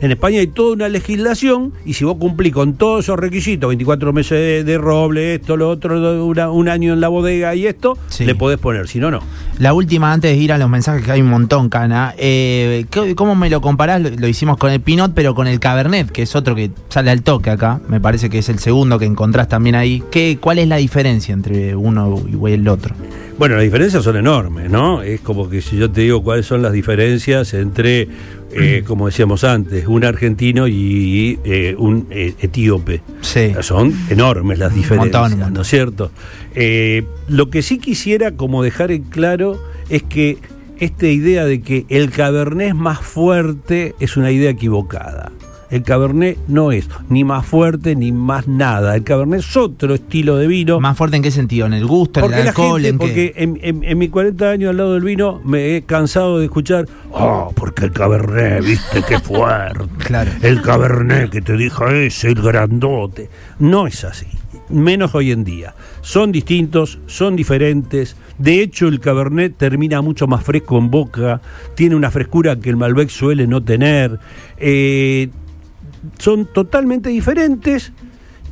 En 0.00 0.10
España 0.12 0.40
hay 0.40 0.46
toda 0.46 0.72
una 0.72 0.88
legislación 0.88 1.74
y 1.84 1.92
si 1.92 2.04
vos 2.06 2.16
cumplís 2.18 2.54
con 2.54 2.72
todos 2.74 3.04
esos 3.04 3.18
requisitos, 3.18 3.68
24 3.68 4.12
meses 4.14 4.30
de, 4.30 4.64
de 4.64 4.78
roble, 4.78 5.34
esto, 5.34 5.58
lo 5.58 5.68
otro, 5.68 6.24
una- 6.24 6.50
un 6.50 6.68
año 6.70 6.94
en 6.94 7.00
la 7.00 7.08
bodega 7.08 7.54
y 7.54 7.66
esto, 7.66 7.98
Sí. 8.08 8.24
le 8.24 8.34
podés 8.34 8.58
poner, 8.58 8.88
si 8.88 8.98
no, 8.98 9.10
no. 9.10 9.20
La 9.58 9.74
última, 9.74 10.10
antes 10.12 10.34
de 10.34 10.42
ir 10.42 10.52
a 10.54 10.58
los 10.58 10.70
mensajes, 10.70 11.04
que 11.04 11.12
hay 11.12 11.20
un 11.20 11.28
montón, 11.28 11.68
Cana. 11.68 12.14
eh, 12.16 12.86
¿qué- 12.90 13.14
¿Cómo 13.14 13.34
me 13.34 13.50
lo 13.50 13.60
comparás? 13.60 14.00
Lo, 14.00 14.08
lo 14.08 14.26
hicimos 14.26 14.56
con 14.56 14.70
el 14.70 14.80
Pinot, 14.80 15.12
pero 15.14 15.34
con 15.34 15.46
el 15.46 15.60
Cabernet, 15.60 16.10
que 16.10 16.22
es 16.22 16.34
otro 16.34 16.54
que 16.54 16.70
sale 16.88 17.10
al 17.10 17.22
toque 17.22 17.50
acá. 17.50 17.80
Me 17.88 18.00
parece 18.00 18.30
que 18.30 18.38
es 18.38 18.48
el 18.48 18.58
segundo 18.58 18.98
que 18.98 19.04
encontrás 19.04 19.48
también 19.48 19.74
ahí. 19.74 20.02
¿Qué, 20.10 20.38
¿Cuál 20.40 20.60
es 20.60 20.68
la 20.68 20.76
diferencia 20.76 21.34
entre 21.34 21.76
uno 21.76 22.22
y 22.26 22.52
el 22.52 22.66
otro? 22.68 22.94
Bueno, 23.38 23.54
las 23.56 23.64
diferencias 23.64 24.02
son 24.04 24.16
enormes, 24.16 24.70
¿no? 24.70 25.02
Es 25.02 25.20
como 25.20 25.48
que 25.48 25.60
si 25.62 25.76
yo 25.76 25.90
te 25.90 26.02
digo 26.02 26.22
cuáles 26.22 26.44
son 26.46 26.60
las 26.62 26.72
diferencias 26.72 27.54
entre, 27.54 28.06
eh, 28.52 28.82
como 28.86 29.06
decíamos 29.06 29.44
antes, 29.44 29.86
un 29.86 30.04
argentino 30.04 30.66
y 30.68 31.38
eh, 31.44 31.74
un 31.78 32.06
eh, 32.10 32.34
etíope. 32.40 33.02
Sí. 33.20 33.52
Son 33.60 33.94
enormes 34.08 34.58
las 34.58 34.74
diferencias, 34.74 35.22
montón, 35.22 35.38
montón. 35.38 35.54
¿no 35.54 35.62
es 35.62 35.68
cierto? 35.68 36.10
Eh, 36.54 37.04
lo 37.28 37.50
que 37.50 37.62
sí 37.62 37.78
quisiera 37.78 38.32
como 38.32 38.62
dejar 38.62 38.90
en 38.90 39.04
claro 39.04 39.60
es 39.88 40.02
que 40.02 40.38
esta 40.78 41.06
idea 41.06 41.44
de 41.44 41.60
que 41.60 41.84
el 41.88 42.10
cabernet 42.10 42.74
más 42.74 43.00
fuerte 43.00 43.94
es 44.00 44.16
una 44.16 44.30
idea 44.30 44.50
equivocada. 44.50 45.30
El 45.70 45.82
cabernet 45.84 46.36
no 46.48 46.72
es 46.72 46.88
ni 47.08 47.22
más 47.22 47.46
fuerte 47.46 47.94
ni 47.94 48.10
más 48.12 48.48
nada. 48.48 48.96
El 48.96 49.04
cabernet 49.04 49.40
es 49.40 49.56
otro 49.56 49.94
estilo 49.94 50.36
de 50.36 50.46
vino. 50.48 50.80
¿Más 50.80 50.96
fuerte 50.96 51.16
en 51.16 51.22
qué 51.22 51.30
sentido? 51.30 51.66
¿En 51.66 51.74
el 51.74 51.86
gusto, 51.86 52.20
en 52.20 52.24
Porque 52.24 52.38
el 52.38 52.44
la 52.44 52.50
alcohol? 52.50 52.80
gente, 52.82 52.88
en 52.88 52.98
porque 52.98 53.32
en, 53.36 53.58
en- 53.62 53.84
en 53.84 53.98
mis 53.98 54.10
40 54.10 54.50
años 54.50 54.70
al 54.70 54.76
lado 54.78 54.94
del 54.94 55.04
vino 55.04 55.40
me 55.44 55.76
he 55.76 55.82
cansado 55.82 56.38
de 56.40 56.46
escuchar, 56.46 56.86
oh, 57.12 57.52
porque 57.54 57.84
el 57.84 57.92
cabernet, 57.92 58.64
viste 58.64 59.02
qué 59.08 59.18
fuerte. 59.20 59.84
Claro. 59.98 60.30
El 60.42 60.60
cabernet 60.62 61.30
que 61.30 61.40
te 61.40 61.56
dijo 61.56 61.86
es 61.88 62.24
el 62.24 62.34
grandote. 62.34 63.30
No 63.60 63.86
es 63.86 64.02
así. 64.04 64.26
Menos 64.70 65.14
hoy 65.16 65.32
en 65.32 65.42
día. 65.44 65.74
Son 66.00 66.30
distintos, 66.32 66.98
son 67.06 67.34
diferentes. 67.36 68.16
De 68.38 68.60
hecho, 68.62 68.86
el 68.88 69.00
cabernet 69.00 69.56
termina 69.56 70.00
mucho 70.00 70.26
más 70.28 70.44
fresco 70.44 70.78
en 70.78 70.90
boca. 70.90 71.40
Tiene 71.74 71.94
una 71.96 72.10
frescura 72.10 72.54
que 72.56 72.70
el 72.70 72.76
Malbec 72.76 73.08
suele 73.08 73.46
no 73.48 73.62
tener. 73.62 74.18
Eh, 74.58 75.28
son 76.18 76.46
totalmente 76.46 77.10
diferentes 77.10 77.92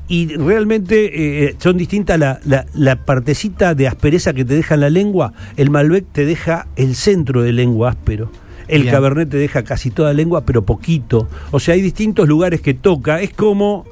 y 0.08 0.28
realmente 0.36 1.46
eh, 1.48 1.56
son 1.58 1.76
distintas 1.76 2.18
la, 2.18 2.40
la- 2.44 2.66
la 2.74 3.04
partecita 3.04 3.74
de 3.74 3.86
aspereza 3.88 4.32
que 4.32 4.44
te 4.44 4.54
deja 4.54 4.74
en 4.74 4.80
la 4.80 4.90
lengua. 4.90 5.32
El 5.56 5.70
Malbec 5.70 6.06
te 6.12 6.24
deja 6.24 6.66
el 6.76 6.94
centro 6.94 7.42
de 7.42 7.52
lengua 7.52 7.90
áspero. 7.90 8.30
El 8.68 8.82
Bien. 8.82 8.94
Cabernet 8.94 9.28
te 9.30 9.36
deja 9.38 9.64
casi 9.64 9.90
toda 9.90 10.08
la 10.10 10.14
lengua, 10.14 10.44
pero 10.44 10.64
poquito. 10.64 11.28
O 11.50 11.60
sea, 11.60 11.74
hay 11.74 11.80
distintos 11.82 12.28
lugares 12.28 12.60
que 12.60 12.74
toca. 12.74 13.20
Es 13.20 13.32
como 13.32 13.84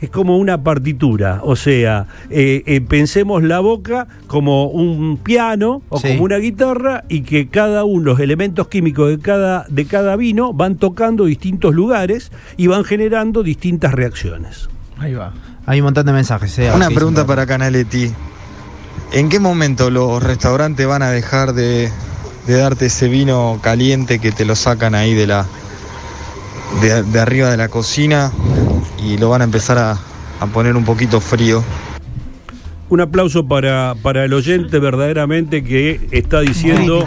es 0.00 0.10
como 0.10 0.38
una 0.38 0.62
partitura, 0.62 1.40
o 1.44 1.56
sea, 1.56 2.06
eh, 2.30 2.62
eh, 2.66 2.80
pensemos 2.80 3.42
la 3.42 3.60
boca 3.60 4.06
como 4.26 4.66
un 4.68 5.18
piano 5.18 5.82
o 5.90 5.98
Sí. 5.98 6.08
como 6.08 6.24
una 6.24 6.36
guitarra 6.38 7.04
y 7.08 7.20
que 7.22 7.48
cada 7.48 7.84
uno, 7.84 8.04
los 8.12 8.20
elementos 8.20 8.68
químicos 8.68 9.10
de 9.10 9.18
cada, 9.18 9.66
de 9.68 9.84
cada 9.84 10.16
vino 10.16 10.52
van 10.54 10.76
tocando 10.76 11.26
distintos 11.26 11.74
lugares 11.74 12.32
y 12.56 12.66
van 12.66 12.84
generando 12.84 13.42
distintas 13.42 13.92
reacciones. 13.92 14.68
Ahí 14.98 15.14
va. 15.14 15.32
Hay 15.66 15.80
un 15.80 15.84
montón 15.84 16.06
de 16.06 16.12
mensajes. 16.12 16.58
eh, 16.58 16.70
Una 16.74 16.88
pregunta 16.88 17.26
para 17.26 17.46
Canaletti. 17.46 18.10
¿En 19.12 19.28
qué 19.28 19.38
momento 19.40 19.90
los 19.90 20.22
restaurantes 20.22 20.86
van 20.86 21.02
a 21.02 21.10
dejar 21.10 21.52
de, 21.52 21.90
de 22.46 22.54
darte 22.56 22.86
ese 22.86 23.08
vino 23.08 23.58
caliente 23.62 24.18
que 24.18 24.32
te 24.32 24.44
lo 24.44 24.54
sacan 24.56 24.94
ahí 24.94 25.14
de 25.14 25.26
la 25.26 25.46
de, 26.80 27.02
de 27.02 27.20
arriba 27.20 27.50
de 27.50 27.56
la 27.56 27.68
cocina 27.68 28.30
y 29.02 29.18
lo 29.18 29.28
van 29.30 29.40
a 29.42 29.44
empezar 29.44 29.78
a, 29.78 29.92
a 30.40 30.46
poner 30.46 30.76
un 30.76 30.84
poquito 30.84 31.20
frío? 31.20 31.62
Un 32.88 33.00
aplauso 33.00 33.46
para, 33.46 33.94
para 34.02 34.24
el 34.24 34.32
oyente 34.32 34.80
verdaderamente 34.80 35.62
que 35.62 36.08
está 36.10 36.40
diciendo 36.40 37.04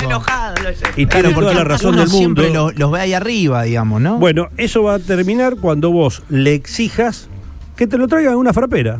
y 0.95 1.05
tiene 1.05 1.09
Claro, 1.09 1.29
toda 1.29 1.35
porque 1.41 1.55
la 1.55 1.63
razón 1.65 1.95
del 1.97 2.07
mundo. 2.07 2.41
siempre 2.41 2.49
lo- 2.53 2.71
los 2.71 2.91
ve 2.91 3.01
ahí 3.01 3.13
arriba, 3.13 3.63
digamos, 3.63 3.99
¿no? 4.01 4.17
Bueno, 4.17 4.47
eso 4.55 4.83
va 4.83 4.95
a 4.95 4.99
terminar 4.99 5.57
cuando 5.59 5.91
vos 5.91 6.23
le 6.29 6.53
exijas 6.53 7.27
que 7.75 7.85
te 7.85 7.97
lo 7.97 8.07
traigan 8.07 8.33
en 8.33 8.39
una 8.39 8.53
frapera. 8.53 8.99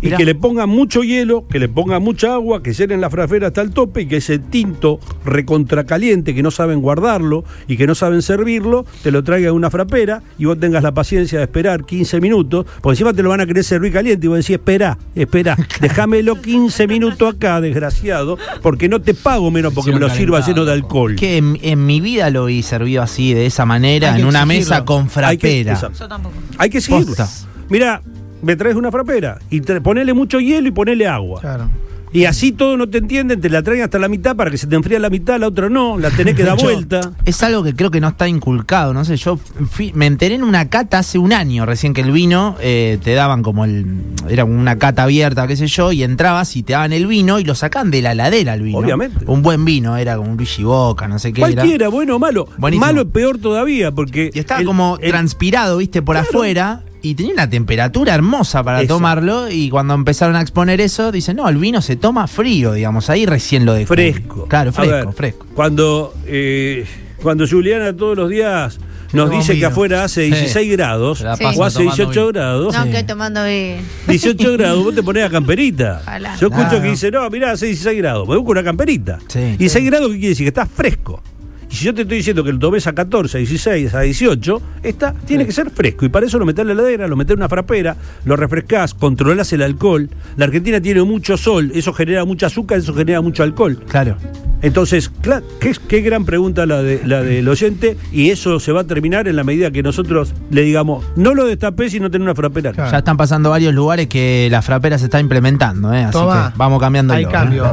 Y 0.00 0.10
que 0.10 0.24
le 0.24 0.34
pongan 0.34 0.68
mucho 0.68 1.02
hielo, 1.02 1.46
que 1.48 1.58
le 1.58 1.68
pongan 1.68 2.02
mucha 2.02 2.34
agua, 2.34 2.62
que 2.62 2.72
llenen 2.72 3.00
la 3.00 3.10
frapera 3.10 3.48
hasta 3.48 3.62
el 3.62 3.70
tope 3.70 4.02
y 4.02 4.06
que 4.06 4.18
ese 4.18 4.38
tinto 4.38 5.00
recontracaliente 5.24 6.34
que 6.34 6.42
no 6.42 6.50
saben 6.50 6.80
guardarlo 6.80 7.44
y 7.66 7.76
que 7.76 7.86
no 7.86 7.94
saben 7.94 8.22
servirlo, 8.22 8.84
te 9.02 9.10
lo 9.10 9.24
traigan 9.24 9.50
en 9.50 9.56
una 9.56 9.70
frapera 9.70 10.22
y 10.38 10.44
vos 10.44 10.58
tengas 10.60 10.82
la 10.82 10.92
paciencia 10.92 11.38
de 11.38 11.44
esperar 11.44 11.84
15 11.84 12.20
minutos, 12.20 12.66
porque 12.80 12.94
encima 12.94 13.12
te 13.12 13.22
lo 13.22 13.30
van 13.30 13.40
a 13.40 13.46
querer 13.46 13.64
servir 13.64 13.92
caliente 13.92 14.26
y 14.26 14.28
vos 14.28 14.38
decís, 14.38 14.50
espera, 14.50 14.98
espera, 15.14 15.56
déjamelo 15.80 16.40
15 16.40 16.86
minutos 16.86 17.34
acá, 17.34 17.60
desgraciado, 17.60 18.38
porque 18.62 18.88
no 18.88 19.00
te 19.00 19.14
pago 19.14 19.50
menos 19.50 19.72
porque 19.74 19.92
me 19.92 20.00
lo 20.00 20.10
sirva 20.10 20.46
lleno 20.46 20.64
de 20.64 20.72
alcohol. 20.72 21.16
Que 21.16 21.38
en, 21.38 21.58
en 21.62 21.84
mi 21.86 22.00
vida 22.00 22.30
lo 22.30 22.44
vi 22.46 22.62
servido 22.62 23.02
así, 23.02 23.34
de 23.34 23.46
esa 23.46 23.64
manera, 23.66 24.16
en 24.16 24.24
una 24.26 24.42
exigirlo. 24.42 24.46
mesa 24.74 24.84
con 24.84 25.02
Hay 25.24 25.38
que- 25.38 25.48
frapera. 25.64 25.72
exacto. 25.72 26.30
Hay 26.58 26.70
que 26.70 26.80
seguirlo. 26.80 27.06
Posta. 27.16 27.28
Mira, 27.68 28.02
me 28.42 28.56
traes 28.56 28.76
una 28.76 28.90
frapera 28.90 29.38
y 29.50 29.60
ponele 29.60 30.12
mucho 30.14 30.40
hielo 30.40 30.68
y 30.68 30.72
ponele 30.72 31.06
agua. 31.06 31.40
Claro. 31.40 31.68
Y 32.10 32.24
así 32.24 32.52
todos 32.52 32.78
no 32.78 32.88
te 32.88 32.96
entienden, 32.96 33.38
te 33.38 33.50
la 33.50 33.62
traen 33.62 33.82
hasta 33.82 33.98
la 33.98 34.08
mitad 34.08 34.34
para 34.34 34.50
que 34.50 34.56
se 34.56 34.66
te 34.66 34.74
enfríe 34.74 34.98
la 34.98 35.10
mitad, 35.10 35.38
la 35.38 35.46
otra 35.48 35.68
no, 35.68 35.98
la 35.98 36.08
tenés 36.10 36.34
que 36.36 36.42
dar 36.44 36.56
vuelta. 36.58 37.12
Es 37.26 37.42
algo 37.42 37.62
que 37.62 37.74
creo 37.74 37.90
que 37.90 38.00
no 38.00 38.08
está 38.08 38.26
inculcado, 38.26 38.94
no 38.94 39.04
sé, 39.04 39.18
yo 39.18 39.36
fui- 39.36 39.92
me 39.94 40.06
enteré 40.06 40.34
en 40.36 40.42
una 40.42 40.70
cata 40.70 41.00
hace 41.00 41.18
un 41.18 41.34
año 41.34 41.66
recién 41.66 41.92
que 41.92 42.00
el 42.00 42.10
vino 42.10 42.56
eh, 42.62 42.98
te 43.04 43.12
daban 43.12 43.42
como 43.42 43.66
el, 43.66 43.84
era 44.26 44.46
una 44.46 44.78
cata 44.78 45.02
abierta, 45.02 45.46
qué 45.46 45.56
sé 45.56 45.66
yo, 45.66 45.92
y 45.92 46.02
entrabas 46.02 46.56
y 46.56 46.62
te 46.62 46.72
daban 46.72 46.94
el 46.94 47.06
vino 47.06 47.40
y 47.40 47.44
lo 47.44 47.54
sacaban 47.54 47.90
de 47.90 48.00
la 48.00 48.14
ladera 48.14 48.54
el 48.54 48.62
vino. 48.62 48.78
Obviamente. 48.78 49.26
Un 49.26 49.42
buen 49.42 49.66
vino, 49.66 49.94
era 49.98 50.16
como 50.16 50.30
un 50.30 50.38
Luigi 50.38 50.64
Boca, 50.64 51.08
no 51.08 51.18
sé 51.18 51.34
qué 51.34 51.42
era. 51.42 51.52
Cualquiera, 51.52 51.88
bueno 51.88 52.16
o 52.16 52.18
malo. 52.18 52.48
Buenísimo. 52.56 52.86
Malo 52.86 53.02
es 53.02 53.08
peor 53.08 53.36
todavía, 53.36 53.92
porque. 53.92 54.30
Y 54.32 54.38
estaba 54.38 54.60
el- 54.60 54.66
como 54.66 54.96
el- 55.02 55.10
transpirado, 55.10 55.76
viste, 55.76 56.00
por 56.00 56.14
Claro. 56.16 56.26
afuera. 56.30 56.84
Y 57.02 57.14
tenía 57.14 57.32
una 57.32 57.48
temperatura 57.48 58.14
hermosa 58.14 58.62
para 58.64 58.80
Eso. 58.82 58.94
tomarlo. 58.94 59.50
Y 59.50 59.70
cuando 59.70 59.94
empezaron 59.94 60.34
a 60.36 60.40
exponer 60.40 60.80
eso, 60.80 61.12
dicen, 61.12 61.36
no, 61.36 61.48
el 61.48 61.56
vino 61.56 61.80
se 61.80 61.96
toma 61.96 62.26
frío, 62.26 62.72
digamos. 62.72 63.08
Ahí 63.10 63.24
recién 63.26 63.64
lo 63.64 63.74
descubrí. 63.74 64.12
fresco. 64.12 64.46
Claro, 64.48 64.70
A 64.70 64.72
fresco, 64.72 64.92
ver, 65.06 65.12
fresco. 65.14 65.46
Cuando, 65.54 66.14
eh, 66.26 66.84
cuando 67.22 67.46
Juliana 67.46 67.96
todos 67.96 68.16
los 68.16 68.28
días 68.30 68.78
nos 69.12 69.30
dice 69.30 69.58
que 69.58 69.64
afuera 69.64 70.04
hace 70.04 70.24
Sí. 70.24 70.30
16 70.32 70.72
grados 70.72 71.18
Sí. 71.18 71.24
o 71.24 71.30
hace 71.30 71.44
tomando 71.44 71.80
18 71.80 72.10
vino. 72.10 72.26
grados. 72.32 72.74
No, 72.74 72.84
Sí. 72.84 72.90
que 72.90 73.04
tomando 73.04 73.44
bien. 73.44 73.80
18 74.08 74.52
grados, 74.54 74.84
vos 74.84 74.94
te 74.94 75.02
ponés 75.02 75.24
a 75.24 75.30
camperita. 75.30 76.00
Ojalá. 76.02 76.36
Yo 76.36 76.48
escucho 76.48 76.82
que 76.82 76.90
dice, 76.90 77.10
no, 77.10 77.30
mirá, 77.30 77.52
hace 77.52 77.66
16 77.66 77.96
grados, 77.96 78.28
me 78.28 78.36
busco 78.36 78.50
una 78.50 78.64
camperita. 78.64 79.18
Sí. 79.28 79.56
y 79.58 79.68
6 79.68 79.86
grados, 79.86 80.08
¿qué 80.10 80.14
quiere 80.18 80.28
decir? 80.30 80.44
Que 80.44 80.48
está 80.48 80.66
fresco. 80.66 81.22
Y 81.70 81.74
si 81.74 81.84
yo 81.84 81.94
te 81.94 82.02
estoy 82.02 82.18
diciendo 82.18 82.42
que 82.42 82.52
lo 82.52 82.58
tomes 82.58 82.86
a 82.86 82.94
14, 82.94 83.36
a 83.36 83.40
16, 83.40 83.94
a 83.94 84.00
18, 84.00 84.62
está, 84.82 85.12
tiene 85.12 85.44
que 85.44 85.52
ser 85.52 85.70
fresco. 85.70 86.04
Y 86.06 86.08
para 86.08 86.26
eso 86.26 86.38
lo 86.38 86.46
metés 86.46 86.62
en 86.62 86.68
la 86.68 86.72
heladera, 86.74 87.06
lo 87.06 87.16
metés 87.16 87.34
en 87.34 87.40
una 87.40 87.48
frapera, 87.48 87.96
lo 88.24 88.36
refrescás, 88.36 88.94
controlás 88.94 89.52
el 89.52 89.62
alcohol. 89.62 90.08
La 90.36 90.46
Argentina 90.46 90.80
tiene 90.80 91.02
mucho 91.02 91.36
sol, 91.36 91.70
eso 91.74 91.92
genera 91.92 92.24
mucho 92.24 92.46
azúcar, 92.46 92.78
eso 92.78 92.94
genera 92.94 93.20
mucho 93.20 93.42
alcohol. 93.42 93.78
Claro. 93.88 94.16
Entonces, 94.60 95.10
claro, 95.20 95.46
qué, 95.60 95.72
qué 95.86 96.00
gran 96.00 96.24
pregunta 96.24 96.66
la, 96.66 96.82
de, 96.82 97.00
la 97.04 97.22
del 97.22 97.48
oyente, 97.48 97.96
y 98.12 98.30
eso 98.30 98.58
se 98.58 98.72
va 98.72 98.80
a 98.80 98.84
terminar 98.84 99.28
en 99.28 99.36
la 99.36 99.44
medida 99.44 99.70
que 99.70 99.82
nosotros 99.82 100.34
le 100.50 100.62
digamos, 100.62 101.04
no 101.16 101.34
lo 101.34 101.46
destapés 101.46 101.92
si 101.92 102.00
no 102.00 102.10
tenés 102.10 102.24
una 102.24 102.34
frapera. 102.34 102.72
Claro. 102.72 102.90
Ya 102.90 102.98
están 102.98 103.16
pasando 103.16 103.50
varios 103.50 103.72
lugares 103.74 104.08
que 104.08 104.48
la 104.50 104.60
frapera 104.62 104.98
se 104.98 105.04
está 105.04 105.20
implementando, 105.20 105.92
¿eh? 105.94 106.04
Así 106.04 106.12
Toma. 106.12 106.50
que 106.52 106.58
vamos 106.58 106.80
cambiando. 106.80 107.14
Hay 107.14 107.26
cambio. 107.26 107.64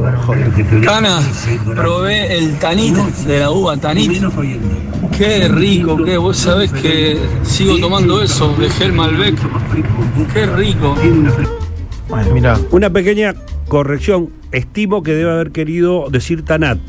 Cana, 0.85 1.19
probé 1.75 2.37
el 2.37 2.57
Tanit 2.59 2.95
de 2.95 3.39
la 3.39 3.49
uva 3.51 3.77
Tanit. 3.77 4.21
Qué 5.17 5.47
rico, 5.47 6.03
que 6.03 6.17
vos 6.17 6.37
sabés 6.37 6.71
que 6.71 7.17
sigo 7.43 7.77
tomando 7.79 8.21
eso, 8.21 8.55
dejé 8.59 8.85
el 8.85 8.93
Malbec. 8.93 9.35
Qué 10.33 10.45
rico. 10.45 10.95
Bueno, 12.09 12.33
Mira. 12.33 12.59
Una 12.71 12.89
pequeña 12.89 13.33
corrección, 13.67 14.29
estimo 14.55 15.03
que 15.03 15.13
debe 15.13 15.31
haber 15.31 15.51
querido 15.51 16.07
decir 16.09 16.43
Tanat. 16.43 16.79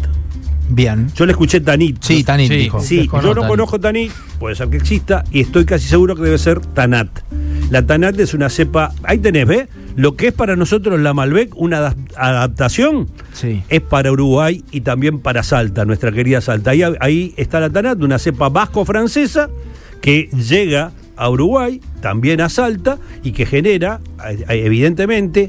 bien. 0.69 1.07
Yo 1.15 1.27
le 1.27 1.33
escuché 1.33 1.61
Tanit. 1.61 1.99
Sí, 2.03 2.25
Tanit 2.25 2.49
Sí. 2.51 2.57
dijo. 2.57 2.81
Sí, 2.81 3.09
yo 3.23 3.35
no 3.35 3.47
conozco 3.47 3.79
Tanit, 3.79 4.11
puede 4.41 4.57
ser 4.57 4.69
que 4.69 4.77
exista, 4.79 5.23
y 5.31 5.41
estoy 5.41 5.65
casi 5.65 5.87
seguro 5.87 6.17
que 6.17 6.23
debe 6.23 6.39
ser 6.39 6.59
Tanat. 6.61 7.09
La 7.71 7.87
Tanat 7.87 8.19
es 8.19 8.35
una 8.35 8.49
cepa, 8.51 8.93
ahí 9.05 9.19
tenés, 9.19 9.47
¿ves? 9.47 9.69
Lo 9.95 10.17
que 10.17 10.27
es 10.29 10.33
para 10.33 10.57
nosotros 10.57 10.99
la 11.01 11.15
Malbec, 11.15 11.55
una 11.57 11.79
adap- 11.81 12.13
adaptación, 12.17 13.09
Sí. 13.33 13.63
es 13.69 13.81
para 13.81 14.11
Uruguay 14.11 14.65
y 14.73 14.81
también 14.81 15.21
para 15.21 15.45
Salta, 15.45 15.85
nuestra 15.85 16.11
querida 16.11 16.41
Salta. 16.41 16.73
Ahí, 16.73 16.83
ahí 16.99 17.33
está 17.37 17.61
la 17.61 17.71
Tanat, 17.71 18.03
una 18.03 18.19
cepa 18.19 18.49
vasco-francesa 18.49 19.49
que 20.01 20.29
llega 20.31 20.91
a 21.17 21.31
Uruguay, 21.31 21.81
también 22.01 22.41
a 22.41 22.49
Salta, 22.49 22.99
y 23.23 23.31
que 23.31 23.47
genera, 23.47 24.01
eh, 24.29 24.45
evidentemente, 24.65 25.49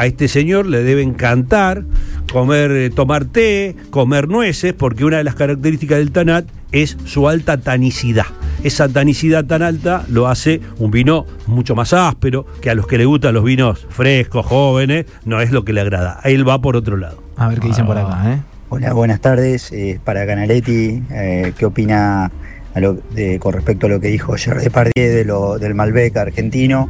a 0.00 0.06
este 0.06 0.28
señor 0.28 0.64
le 0.64 0.82
debe 0.82 1.02
encantar 1.02 1.84
comer, 2.32 2.70
eh, 2.70 2.88
tomar 2.90 3.26
té, 3.26 3.76
comer 3.90 4.28
nueces, 4.28 4.72
porque 4.72 5.04
una 5.04 5.18
de 5.18 5.24
las 5.24 5.34
características 5.34 5.98
del 5.98 6.10
Tanat 6.10 6.46
es 6.72 6.96
su 7.04 7.28
alta 7.28 7.60
tanicidad. 7.60 8.24
esa 8.62 8.88
tanicidad 8.88 9.44
tan 9.44 9.62
alta 9.62 10.04
lo 10.08 10.28
hace 10.28 10.60
un 10.78 10.90
vino 10.90 11.26
mucho 11.46 11.74
más 11.74 11.92
áspero, 11.92 12.46
que 12.62 12.70
a 12.70 12.74
los 12.74 12.86
que 12.86 12.96
le 12.98 13.04
gustan 13.04 13.34
los 13.34 13.42
vinos 13.44 13.86
frescos, 13.90 14.44
jóvenes, 14.46 15.04
no 15.24 15.40
es 15.42 15.50
lo 15.50 15.64
que 15.64 15.72
le 15.74 15.80
agrada. 15.82 16.20
Él 16.24 16.46
va 16.48 16.60
por 16.60 16.76
otro 16.76 16.96
lado. 16.96 17.22
A 17.36 17.48
ver 17.48 17.58
qué 17.60 17.68
dicen 17.68 17.84
por 17.86 17.96
acá, 17.98 18.34
¿eh? 18.34 18.38
Hola, 18.70 18.92
buenas 18.94 19.20
tardes. 19.20 19.70
Eh, 19.72 19.98
para 20.04 20.26
Canaletti, 20.26 21.02
eh, 21.10 21.52
¿qué 21.58 21.66
opina 21.66 22.30
a 22.74 22.80
lo- 22.80 22.98
de- 23.14 23.38
con 23.38 23.52
respecto 23.54 23.86
a 23.86 23.88
lo 23.90 23.98
que 24.00 24.08
dijo 24.08 24.34
Gerard 24.36 24.62
Depardieu 24.62 24.92
de 25.12 25.24
lo, 25.24 25.58
del 25.58 25.74
Malbec 25.74 26.16
argentino? 26.18 26.88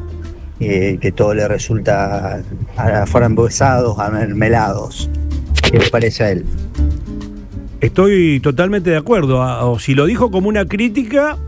Eh, 0.60 0.98
que 1.00 1.10
todo 1.10 1.32
le 1.32 1.48
resulta 1.48 2.42
a 2.76 3.06
frambuesados, 3.06 3.98
a 3.98 4.10
mermelados. 4.10 5.08
¿Qué 5.70 5.78
le 5.78 5.88
parece 5.88 6.24
a 6.24 6.30
él? 6.32 6.44
Estoy 7.80 8.40
totalmente 8.40 8.90
de 8.90 8.98
acuerdo. 8.98 9.40
o 9.40 9.78
si 9.78 9.94
lo 9.94 10.04
dijo 10.04 10.30
como 10.30 10.50
una 10.50 10.66
crítica, 10.66 11.38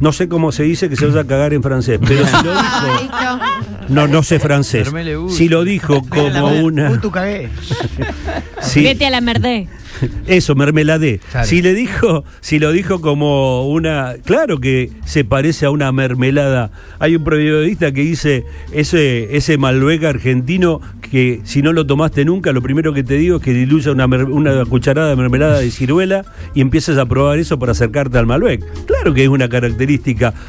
no 0.00 0.12
sé 0.12 0.28
cómo 0.28 0.52
se 0.52 0.62
dice 0.64 0.88
que 0.88 0.96
se 0.96 1.06
vaya 1.06 1.20
a 1.20 1.26
cagar 1.26 1.52
en 1.52 1.62
francés, 1.62 1.98
pero 2.06 2.26
si 2.26 2.32
lo 2.44 2.52
dijo. 2.52 3.38
No, 3.88 4.06
no 4.06 4.22
sé 4.22 4.38
francés. 4.38 4.86
Si 5.30 5.48
lo 5.48 5.64
dijo 5.64 6.02
como 6.10 6.48
una. 6.62 6.90
Uy, 6.90 6.98
tú 6.98 7.10
cagué. 7.10 7.48
si- 8.60 8.82
Vete 8.82 9.06
a 9.06 9.10
la 9.10 9.22
merdé. 9.22 9.66
Eso, 10.26 10.54
mermeladé. 10.54 11.18
Claro. 11.32 11.46
Si 11.48 11.60
le 11.62 11.74
dijo, 11.74 12.22
si 12.40 12.58
lo 12.60 12.70
dijo 12.70 13.00
como 13.00 13.66
una, 13.66 14.14
claro 14.24 14.60
que 14.60 14.90
se 15.06 15.24
parece 15.24 15.66
a 15.66 15.70
una 15.70 15.90
mermelada. 15.90 16.70
Hay 17.00 17.16
un 17.16 17.24
periodista 17.24 17.90
que 17.90 18.02
dice 18.02 18.44
ese 18.72 19.36
ese 19.36 19.58
Malbec 19.58 20.04
argentino 20.04 20.80
que 21.10 21.40
si 21.44 21.62
no 21.62 21.72
lo 21.72 21.84
tomaste 21.86 22.24
nunca, 22.26 22.52
lo 22.52 22.60
primero 22.62 22.92
que 22.92 23.02
te 23.02 23.14
digo 23.14 23.38
es 23.38 23.42
que 23.42 23.52
diluya 23.54 23.90
una, 23.90 24.04
una 24.04 24.64
cucharada 24.66 25.08
de 25.08 25.16
mermelada 25.16 25.58
de 25.58 25.70
ciruela 25.70 26.24
y 26.54 26.60
empieces 26.60 26.96
a 26.98 27.06
probar 27.06 27.38
eso 27.38 27.58
para 27.58 27.72
acercarte 27.72 28.18
al 28.18 28.26
Malbec. 28.26 28.62
Claro 28.84 29.14
que 29.14 29.22
es 29.24 29.28
una 29.30 29.48
característica 29.48 29.87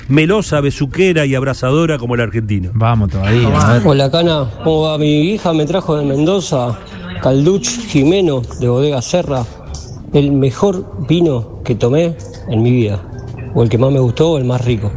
melosa, 0.08 0.62
besuquera 0.62 1.26
y 1.26 1.36
abrazadora 1.36 1.98
como 1.98 2.16
el 2.16 2.22
argentino. 2.22 2.72
Vamos 2.74 3.10
todavía. 3.10 3.50
ver. 3.50 3.82
Hola 3.86 4.12
Cana, 4.12 4.50
¿cómo 4.64 4.82
va? 4.82 4.98
Mi 4.98 5.32
hija 5.32 5.54
me 5.54 5.66
trajo 5.66 5.96
de 5.98 6.06
Mendoza 6.06 6.78
Calduch 7.22 7.68
Jimeno 7.88 8.42
de 8.60 8.70
Bodega 8.70 9.02
Serra, 9.02 9.44
el 10.14 10.32
mejor 10.32 11.06
vino 11.08 11.62
que 11.64 11.76
tomé 11.76 12.16
en 12.50 12.64
mi 12.64 12.72
vida, 12.72 13.00
o 13.54 13.64
el 13.64 13.70
que 13.70 13.78
más 13.78 13.92
me 13.92 14.00
gustó 14.00 14.32
o 14.32 14.38
el 14.38 14.46
más 14.46 14.64
rico. 14.64 14.92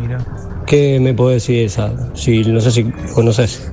¿Qué 0.67 1.01
me 1.01 1.15
podés 1.15 1.43
decir 1.43 1.57
de 1.57 1.65
esa? 1.65 2.15
Si, 2.15 2.45
no 2.45 2.61
sé 2.61 2.71
si 2.71 2.85
conoces. 3.15 3.71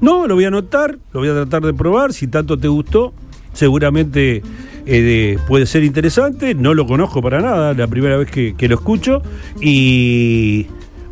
No, 0.00 0.26
lo 0.26 0.34
voy 0.34 0.44
a 0.44 0.48
anotar, 0.48 0.98
lo 1.12 1.20
voy 1.20 1.28
a 1.30 1.32
tratar 1.32 1.62
de 1.62 1.74
probar. 1.74 2.12
Si 2.12 2.28
tanto 2.28 2.56
te 2.56 2.68
gustó, 2.68 3.12
seguramente 3.52 4.42
eh, 4.90 5.38
puede 5.46 5.66
ser 5.66 5.84
interesante. 5.84 6.54
No 6.54 6.74
lo 6.74 6.86
conozco 6.86 7.20
para 7.22 7.40
nada, 7.40 7.74
la 7.74 7.86
primera 7.86 8.16
vez 8.16 8.30
que, 8.30 8.54
que 8.56 8.68
lo 8.68 8.76
escucho. 8.76 9.22
Y 9.60 10.66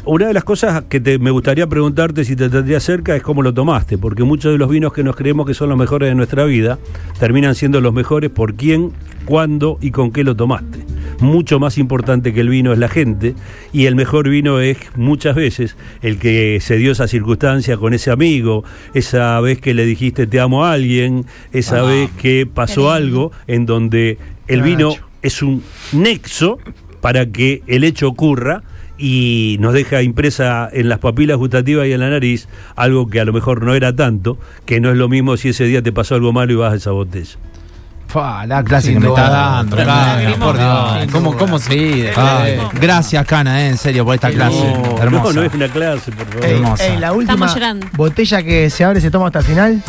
una 0.04 0.28
de 0.28 0.34
las 0.34 0.44
cosas 0.44 0.84
que 0.88 1.00
te- 1.00 1.18
me 1.18 1.30
gustaría 1.30 1.66
preguntarte 1.66 2.24
si 2.24 2.36
te 2.36 2.48
tendría 2.48 2.80
cerca 2.80 3.14
es 3.16 3.22
cómo 3.22 3.42
lo 3.42 3.52
tomaste, 3.52 3.98
porque 3.98 4.22
muchos 4.22 4.52
de 4.52 4.58
los 4.58 4.68
vinos 4.70 4.92
que 4.92 5.02
nos 5.02 5.16
creemos 5.16 5.46
que 5.46 5.54
son 5.54 5.68
los 5.68 5.78
mejores 5.78 6.08
de 6.08 6.14
nuestra 6.14 6.44
vida 6.44 6.78
terminan 7.18 7.54
siendo 7.54 7.80
los 7.80 7.92
mejores 7.92 8.30
por 8.30 8.54
quién, 8.54 8.92
cuándo 9.24 9.78
y 9.80 9.90
con 9.90 10.12
qué 10.12 10.24
lo 10.24 10.34
tomaste. 10.36 10.78
Mucho 11.20 11.58
más 11.58 11.78
importante 11.78 12.34
que 12.34 12.40
el 12.40 12.50
vino 12.50 12.72
es 12.72 12.78
la 12.78 12.88
gente 12.88 13.34
y 13.72 13.86
el 13.86 13.94
mejor 13.94 14.28
vino 14.28 14.60
es 14.60 14.76
muchas 14.96 15.34
veces 15.34 15.76
el 16.02 16.18
que 16.18 16.58
se 16.60 16.76
dio 16.76 16.92
esa 16.92 17.08
circunstancia 17.08 17.78
con 17.78 17.94
ese 17.94 18.10
amigo, 18.10 18.64
esa 18.92 19.40
vez 19.40 19.60
que 19.60 19.72
le 19.72 19.86
dijiste 19.86 20.26
te 20.26 20.40
amo 20.40 20.64
a 20.64 20.72
alguien, 20.72 21.24
esa 21.52 21.82
vez 21.82 22.10
que 22.20 22.46
pasó 22.46 22.90
algo 22.90 23.32
en 23.46 23.64
donde 23.64 24.18
el 24.46 24.62
vino 24.62 24.94
es 25.22 25.42
un 25.42 25.62
nexo 25.92 26.58
para 27.00 27.26
que 27.26 27.62
el 27.66 27.84
hecho 27.84 28.08
ocurra 28.08 28.62
y 28.98 29.56
nos 29.60 29.74
deja 29.74 30.02
impresa 30.02 30.68
en 30.72 30.88
las 30.88 30.98
papilas 30.98 31.36
gustativas 31.36 31.86
y 31.86 31.92
en 31.92 32.00
la 32.00 32.10
nariz 32.10 32.48
algo 32.74 33.08
que 33.08 33.20
a 33.20 33.24
lo 33.24 33.32
mejor 33.32 33.62
no 33.62 33.74
era 33.74 33.94
tanto, 33.94 34.38
que 34.64 34.80
no 34.80 34.90
es 34.90 34.96
lo 34.96 35.08
mismo 35.08 35.36
si 35.36 35.50
ese 35.50 35.64
día 35.64 35.82
te 35.82 35.92
pasó 35.92 36.14
algo 36.14 36.32
malo 36.32 36.52
y 36.52 36.56
vas 36.56 36.72
a 36.72 36.76
esa 36.76 36.90
botella. 36.92 37.36
Fa, 38.08 38.46
la 38.46 38.62
clase 38.62 38.92
que 38.92 39.00
me 39.00 39.08
está 39.08 39.28
dando. 39.28 39.76
Cana, 39.76 40.18
por 40.38 40.56
Dios. 40.56 41.12
¿Cómo- 41.12 41.36
cómo? 41.36 41.58
Ay, 41.68 42.58
gracias, 42.80 43.26
Cana, 43.26 43.62
eh, 43.62 43.68
en 43.70 43.76
serio, 43.78 44.04
por 44.04 44.14
esta 44.14 44.30
clase. 44.30 44.56
No, 44.56 45.02
Hermosa. 45.02 45.24
no, 45.24 45.32
no 45.32 45.42
es 45.42 45.54
una 45.54 45.68
clase, 45.68 46.12
por 46.12 46.26
favor. 46.26 46.44
Ey, 46.44 46.54
Hermosa. 46.56 46.86
ey, 46.86 46.98
la 46.98 47.12
última 47.12 47.32
Estamos 47.34 47.54
llorando. 47.54 47.86
botella 47.94 48.42
que 48.42 48.70
se 48.70 48.84
abre 48.84 49.00
y 49.00 49.02
se 49.02 49.10
toma 49.10 49.26
hasta 49.26 49.40
el 49.40 49.44
final. 49.44 49.82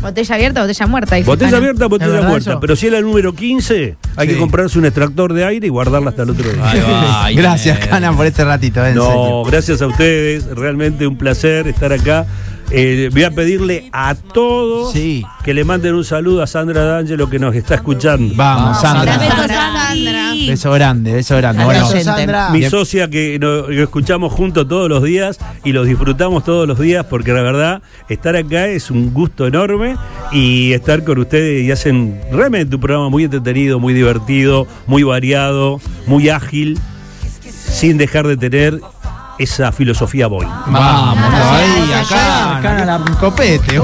Botella 0.00 0.34
abierta, 0.36 0.60
botella 0.62 0.86
muerta. 0.86 1.16
dice 1.16 1.26
Botella 1.28 1.50
Cana. 1.50 1.56
abierta, 1.58 1.86
botella 1.86 2.10
verdad 2.12 2.28
muerta. 2.28 2.50
eso? 2.52 2.60
Pero 2.60 2.76
si 2.76 2.86
es 2.86 2.92
la 2.92 3.00
número 3.00 3.34
15, 3.34 3.96
hay 4.16 4.28
Sí. 4.28 4.34
que 4.34 4.40
comprarse 4.40 4.78
un 4.78 4.84
extractor 4.84 5.32
de 5.32 5.44
aire 5.44 5.66
y 5.66 5.70
guardarla 5.70 6.10
hasta 6.10 6.22
el 6.22 6.30
otro 6.30 6.50
día. 6.50 6.62
Gracias. 7.34 7.78
Cana, 7.86 8.12
por 8.12 8.24
este 8.26 8.44
ratito, 8.44 8.84
eh, 8.84 8.90
en 8.90 8.94
No, 8.94 9.02
serio. 9.04 9.42
gracias 9.44 9.82
a 9.82 9.86
ustedes. 9.88 10.46
Realmente 10.46 11.06
un 11.06 11.16
placer 11.18 11.66
estar 11.68 11.92
acá. 11.92 12.26
Eh, 12.70 13.08
voy 13.12 13.24
a 13.24 13.30
pedirle 13.30 13.88
a 13.92 14.14
todos 14.14 14.92
Sí. 14.92 15.24
que 15.42 15.54
le 15.54 15.64
manden 15.64 15.94
un 15.94 16.04
saludo 16.04 16.42
a 16.42 16.46
Sandra 16.46 16.84
D'Angelo 16.84 17.30
que 17.30 17.38
nos 17.38 17.54
está 17.54 17.76
escuchando. 17.76 18.34
Vamos, 18.36 18.80
Sandra. 18.80 19.18
Sandra. 19.18 19.48
Sandy. 19.48 20.48
Beso 20.48 20.72
grande, 20.72 21.12
beso 21.14 21.36
grande. 21.38 21.64
Bueno. 21.64 21.86
Sandra. 21.88 22.50
Mi 22.50 22.62
socia 22.64 23.08
que 23.08 23.38
lo 23.40 23.70
escuchamos 23.70 24.32
juntos 24.32 24.68
todos 24.68 24.88
los 24.88 25.02
días 25.02 25.38
y 25.64 25.72
los 25.72 25.86
disfrutamos 25.86 26.44
todos 26.44 26.68
los 26.68 26.78
días 26.78 27.06
porque 27.08 27.32
la 27.32 27.40
verdad 27.42 27.82
estar 28.10 28.36
acá 28.36 28.66
es 28.66 28.90
un 28.90 29.14
gusto 29.14 29.46
enorme 29.46 29.96
y 30.32 30.72
estar 30.74 31.04
con 31.04 31.18
ustedes 31.18 31.64
y 31.64 31.70
hacen 31.70 32.20
realmente 32.30 32.74
un 32.74 32.80
programa 32.82 33.08
muy 33.08 33.24
entretenido, 33.24 33.78
muy 33.80 33.94
divertido, 33.94 34.66
muy 34.86 35.02
variado, 35.04 35.80
muy 36.06 36.28
ágil, 36.28 36.78
sin 37.50 37.96
dejar 37.96 38.26
de 38.26 38.36
tener 38.36 38.80
esa 39.38 39.72
filosofía 39.72 40.26
boy. 40.26 40.46
vamos, 40.66 41.30
todavía, 41.30 41.86
Gracias, 41.88 42.08
Cana. 42.08 42.60
Cana. 42.62 42.98
la 42.98 43.16
copete. 43.16 43.80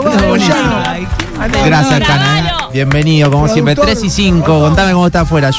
Gracias, 1.65 2.01
Cana, 2.07 2.49
eh. 2.49 2.53
Bienvenido, 2.73 3.31
como 3.31 3.47
siempre. 3.49 3.75
Productor. 3.75 3.97
3 4.01 4.05
y 4.05 4.11
5, 4.11 4.45
contame 4.45 4.93
cómo 4.93 5.07
está 5.07 5.21
afuera. 5.21 5.53